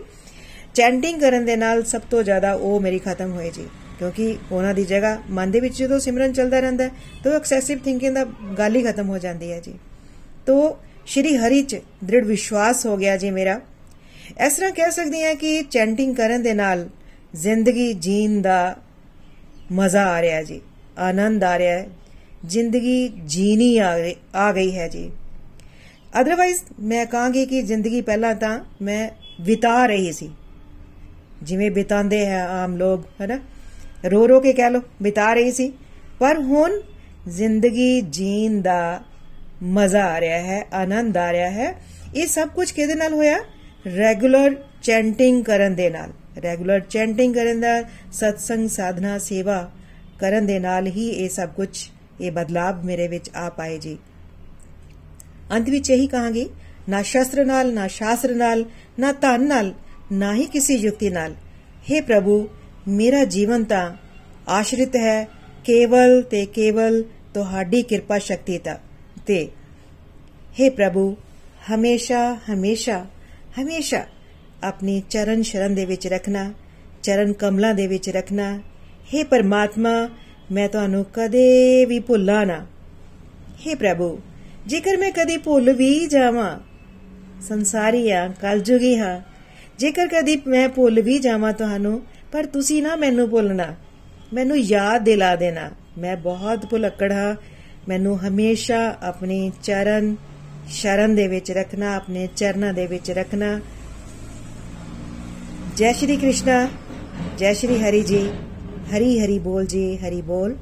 ਚੈਂਟਿੰਗ 0.76 1.20
ਕਰਨ 1.22 1.46
ਦੇ 1.46 1.56
ਨਾਲ 1.56 1.84
ਸਭ 1.84 2.02
ਤੋਂ 2.12 2.24
ਜ਼ਿਆਦਾ 2.24 2.54
ਉਹ 2.54 2.80
ਮੇਰੀ 2.80 3.00
ਖਤਮ 3.00 3.32
ਹੋਈ 3.32 3.50
ਜੀ। 3.50 3.68
ਕਿਉਂਕਿ 4.00 4.36
ਉਹਨਾਂ 4.52 4.74
ਦੀ 4.74 4.84
ਜਗ੍ਹਾ 4.86 5.18
ਮਨ 5.30 5.52
ਦੇ 5.52 5.60
ਵਿੱਚ 5.60 5.78
ਜਦੋਂ 5.78 6.00
ਸਿਮਰਨ 6.00 6.34
ਚੱਲਦਾ 6.34 6.60
ਰਹਿੰਦਾ 6.60 6.90
ਤਾਂ 7.24 7.32
ਐਕਸੈਸਿਵ 7.32 7.80
ਥਿੰਕਿੰਗ 7.80 8.16
ਦਾ 8.16 8.26
ਗੱਲ 8.58 8.76
ਹੀ 8.76 8.84
ਖਤਮ 8.84 9.10
ਹੋ 9.10 9.18
ਜਾਂਦੀ 9.18 9.52
ਹੈ 9.52 9.60
ਜੀ। 9.60 9.74
ਤੋ 10.46 10.78
ਸ਼੍ਰੀ 11.10 11.36
ਹਰੀ 11.38 11.62
ਚ 11.62 11.78
ਦ੍ਰਿੜ 12.04 12.26
ਵਿਸ਼ਵਾਸ 12.26 12.86
ਹੋ 12.86 12.96
ਗਿਆ 12.98 13.16
ਜੀ 13.18 13.30
ਮੇਰਾ। 13.32 13.60
ਇਸ 14.46 14.54
ਤਰ੍ਹਾਂ 14.54 14.72
ਕਹਿ 14.72 14.92
ਸਕਦੇ 14.92 15.24
ਹਾਂ 15.26 15.34
ਕਿ 15.36 15.62
ਚੈਂਟਿੰਗ 15.72 16.16
ਕਰਨ 16.16 16.44
ਦੇ 16.44 16.54
ਨਾਲ 16.54 16.88
ਜ਼ਿੰਦਗੀ 17.34 17.94
ਜੀਣ 17.94 18.42
ਦਾ 18.42 18.76
ਮਜ਼ਾ 19.72 20.04
ਆ 20.08 20.22
ਰਿਹਾ 20.22 20.44
ਜੀ, 20.44 20.60
ਆਨੰਦ 21.00 21.44
ਆ 21.44 21.58
ਰਿਹਾ 21.60 21.78
ਹੈ, 21.78 21.88
ਜ਼ਿੰਦਗੀ 22.46 23.08
ਜੀਣੀ 23.26 23.78
ਆ 23.78 24.52
ਗਈ 24.52 24.72
ਹੈ 24.78 24.88
ਜੀ। 24.88 25.10
ਅਦਰਵਾਈਜ਼ 26.22 26.62
ਮੈਂ 26.80 27.06
ਕਹਾਂਗੀ 27.06 27.46
ਕਿ 27.46 27.62
ਜ਼ਿੰਦਗੀ 27.62 28.02
ਪਹਿਲਾਂ 28.02 28.36
ਤਾਂ 28.36 28.60
ਮੈਂ 28.82 29.10
ਵਿਤਾ 29.42 29.86
ਰਹੀ 29.86 30.12
ਸੀ। 30.12 30.30
ਜਿਵੇਂ 31.44 31.72
ਬਿਤਾਉਂਦੇ 31.72 32.26
ਹੈ 32.26 32.46
ਆਮ 32.46 32.78
ਲੋਕ, 32.78 33.06
ਹੈਨਾ? 33.22 33.40
ਰੋ 34.06 34.28
ਰੋ 34.28 34.40
ਕੇ 34.40 34.54
ਕਹਿ 34.54 34.70
ਲੋ 34.70 34.82
ਬਿਤਾ 35.02 35.34
ਰਹੀ 35.34 35.52
ਸੀ। 35.52 35.72
ਪਰ 36.20 36.40
ਹੁਣ 36.40 36.82
ਜ਼ਿੰਦਗੀ 37.30 38.02
ਜੀਣ 38.02 38.62
ਦਾ 38.62 39.02
ਮਜ਼ਾ 39.64 40.06
ਆ 40.06 40.22
ਰਿਹਾ 40.22 40.38
ਹੈ, 40.38 40.66
ਆਨੰਦ 40.74 41.18
ਆ 41.18 41.32
ਰਿਹਾ 41.32 41.50
ਹੈ। 41.50 41.76
ਇਹ 42.16 42.28
ਸਭ 42.28 42.50
ਕੁਝ 42.50 42.72
ਕਿਹਦੇ 42.72 42.96
ਨਾਲ 42.96 43.14
ਹੋਇਆ? 43.14 43.40
ਰੈਗੂਲਰ 43.98 44.56
ਚੈਂਟਿੰਗ 44.84 45.44
ਕਰਨ 45.44 45.76
ਦੇ 45.76 45.90
ਨਾਲ। 45.90 46.10
ਰੈਗੂਲਰ 46.44 46.80
ਚੈਂਟਿੰਗ 46.80 47.36
ਕਰਨ 47.36 47.60
ਦਾ 47.60 47.82
ਸਤਸੰਗ, 48.14 48.70
ਸਾਧਨਾ, 48.70 49.18
ਸੇਵਾ 49.18 49.72
ਕਰਨ 50.20 50.46
ਦੇ 50.46 50.60
ਨਾਲ 50.60 50.88
ਹੀ 50.88 51.10
ਇਹ 51.10 51.30
ਸਭ 51.30 51.50
ਕੁਝ, 51.50 51.70
ਇਹ 52.22 52.32
ਬਦਲਾਵ 52.32 52.86
ਮੇਰੇ 52.86 53.08
ਵਿੱਚ 53.08 53.30
ਆ 53.36 53.50
ਪਾਏ 53.50 53.78
ਜੀ। 53.78 53.98
ਅੰਤ 55.52 55.70
ਵਿੱਚ 55.70 55.90
ਇਹੀ 55.90 56.08
ਕਹਾਂਗੀ, 56.08 56.50
ਨਾ 56.90 57.02
ਸ਼ਸਤਰ 57.02 57.46
ਨਾਲ, 57.46 57.74
ਨਾ 57.74 57.88
ਸ਼ਾਸਤਰ 57.88 58.36
ਨਾਲ, 58.36 58.66
ਨਾ 59.00 59.12
ਧਨ 59.12 59.48
ਨਾਲ, 59.48 59.74
ਨਾ 60.12 60.34
ਹੀ 60.34 60.46
ਕਿਸੇ 60.46 60.74
ਯੁਕਤੀ 60.74 61.10
ਨਾਲ। 61.10 61.36
हे 61.92 62.04
ਪ੍ਰਭੂ, 62.04 62.50
ਮੇਰਾ 62.88 63.24
ਜੀਵਨ 63.24 63.64
ਤਾਂ 63.64 63.96
ਆਸ਼ਰਿਤ 64.48 64.96
ਹੈ, 64.96 65.24
ਕੇਵਲ 65.66 66.22
ਤੇ 66.22 66.46
ਕੇਵਲ 66.46 67.04
ਤੁਹਾਡੀ 67.34 67.82
ਕਿਰਪਾ 67.82 68.18
ਸ਼ਕਤੀ 68.18 68.58
ਤੇ 69.29 69.49
हे 70.59 70.71
ਪ੍ਰਭੂ 70.71 71.15
ਹਮੇਸ਼ਾ 71.71 72.21
ਹਮੇਸ਼ਾ 72.51 73.05
ਹਮੇਸ਼ਾ 73.59 74.05
ਆਪਣੀ 74.63 75.03
ਚਰਨ 75.11 75.43
ਸ਼ਰਨ 75.43 75.75
ਦੇ 75.75 75.85
ਵਿੱਚ 75.85 76.07
ਰੱਖਣਾ 76.07 76.53
ਚਰਨ 77.03 77.33
ਕਮਲਾਂ 77.33 77.75
ਦੇ 77.75 77.87
ਵਿੱਚ 77.87 78.09
ਰੱਖਣਾ 78.11 78.53
हे 79.11 79.25
ਪਰਮਾਤਮਾ 79.25 79.91
ਮੈਂ 80.53 80.69
ਤੁਹਾਨੂੰ 80.69 81.05
ਕਦੇ 81.13 81.85
ਵੀ 81.85 81.99
ਭੁੱਲਾਂ 82.01 82.45
ਨਾ 82.47 82.65
हे 83.63 83.77
ਪ੍ਰਭੂ 83.77 84.19
ਜੇਕਰ 84.67 84.97
ਮੈਂ 84.97 85.11
ਕਦੀ 85.13 85.37
ਭੁੱਲ 85.37 85.73
ਵੀ 85.73 86.07
ਜਾਵਾਂ 86.07 86.51
ਸੰਸਾਰੀ 87.49 88.11
ਆ 88.11 88.27
ਕਲਯੁਗੀ 88.43 88.97
ਹਾਂ 88.97 89.21
ਜੇਕਰ 89.79 90.07
ਕਦੀ 90.07 90.41
ਮੈਂ 90.47 90.69
ਭੁੱਲ 90.69 91.01
ਵੀ 91.01 91.19
ਜਾਵਾਂ 91.19 91.53
ਤੁਹਾਨੂੰ 91.53 92.01
ਪਰ 92.33 92.47
ਤੁਸੀਂ 92.47 92.83
ਨਾ 92.83 92.97
ਮੈਨੂੰ 92.97 93.29
ਭੁੱਲਣਾ 93.31 93.75
ਮੈਨੂੰ 94.33 94.59
ਯਾਦ 94.59 95.05
ਦਿਲਾ 95.05 95.35
ਦੇਣਾ 95.37 95.71
ਮੈਂ 95.99 96.17
ਬਹੁਤ 96.17 96.67
ਭੁਲੱਕੜ 96.67 97.13
ਹਾਂ 97.13 97.35
ਮੈਨੂੰ 97.88 98.18
ਹਮੇਸ਼ਾ 98.20 98.98
ਆਪਣੇ 99.02 99.52
ਚਰਨ, 99.64 100.16
ਸ਼ਰਨ 100.68 101.16
ਦੇ 101.16 101.28
ਵਿੱਚ 101.28 101.52
ਰੱਖਣਾ, 101.52 101.96
ਆਪਣੇ 101.96 102.28
ਚਰਨਾਂ 102.36 102.74
ਦੇ 102.74 102.88
ਵਿੱਚ 102.88 103.12
ਰੱਖਣਾ। 103.12 103.60
ਜੈ 105.78 105.92
ਸ਼੍ਰੀ 105.92 106.18
ਕ੍ਰਿਸ਼ਨਾ, 106.18 106.68
ਜੈ 107.38 107.54
ਸ਼੍ਰੀ 107.54 107.80
ਹਰੀ 107.80 108.02
ਜੀ, 108.02 108.30
ਹਰੀ 108.92 109.20
ਹਰੀ 109.20 109.40
ਬੋਲ 109.40 109.66
ਜੀ, 109.66 109.98
ਹਰੀ 109.98 110.22
ਬੋਲ। 110.22 110.56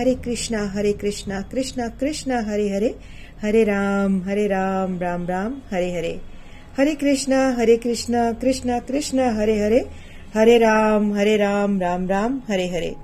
ਹਰੇ 0.00 0.14
ਕ੍ਰਿਸ਼ਨਾ 0.14 0.66
ਹਰੇ 0.66 0.92
ਕ੍ਰਿਸ਼ਨਾ 0.92 1.40
ਕ੍ਰਿਸ਼ਨਾ 1.40 1.88
ਕ੍ਰਿਸ਼ਨਾ, 1.88 2.40
ਹਰੇ 2.42 2.70
ਹਰੇ 2.70 2.94
ਹਰੇ 3.44 3.66
ਰਾਮ 3.66 4.22
ਹਰੇ 4.22 4.48
ਰਾਮ 4.48 5.00
ਰਾਮ 5.00 5.26
ਰਾਮ, 5.28 5.60
ਹਰੇ 5.74 5.98
ਹਰੇ। 5.98 6.18
ਹਰੇ 6.82 6.94
ਕ੍ਰਿਸ਼ਨਾ 6.94 7.52
ਹਰੇ 7.52 7.76
ਕ੍ਰਿਸ਼ਨਾ 7.76 8.32
ਕ੍ਰਿਸ਼ਨਾ 8.32 8.78
ਕ੍ਰਿਸ਼ਨਾ, 8.78 9.32
ਹਰੇ 9.32 9.60
ਹਰੇ 9.62 9.80
ਹਰੇ 10.36 10.58
ਰਾਮ 10.60 11.12
ਹਰੇ 11.14 11.38
ਰਾਮ 11.38 11.80
ਰਾਮ 11.80 12.08
ਰਾਮ, 12.08 12.38
ਹਰੇ 12.38 12.68
ਹਰੇ। 12.68 12.94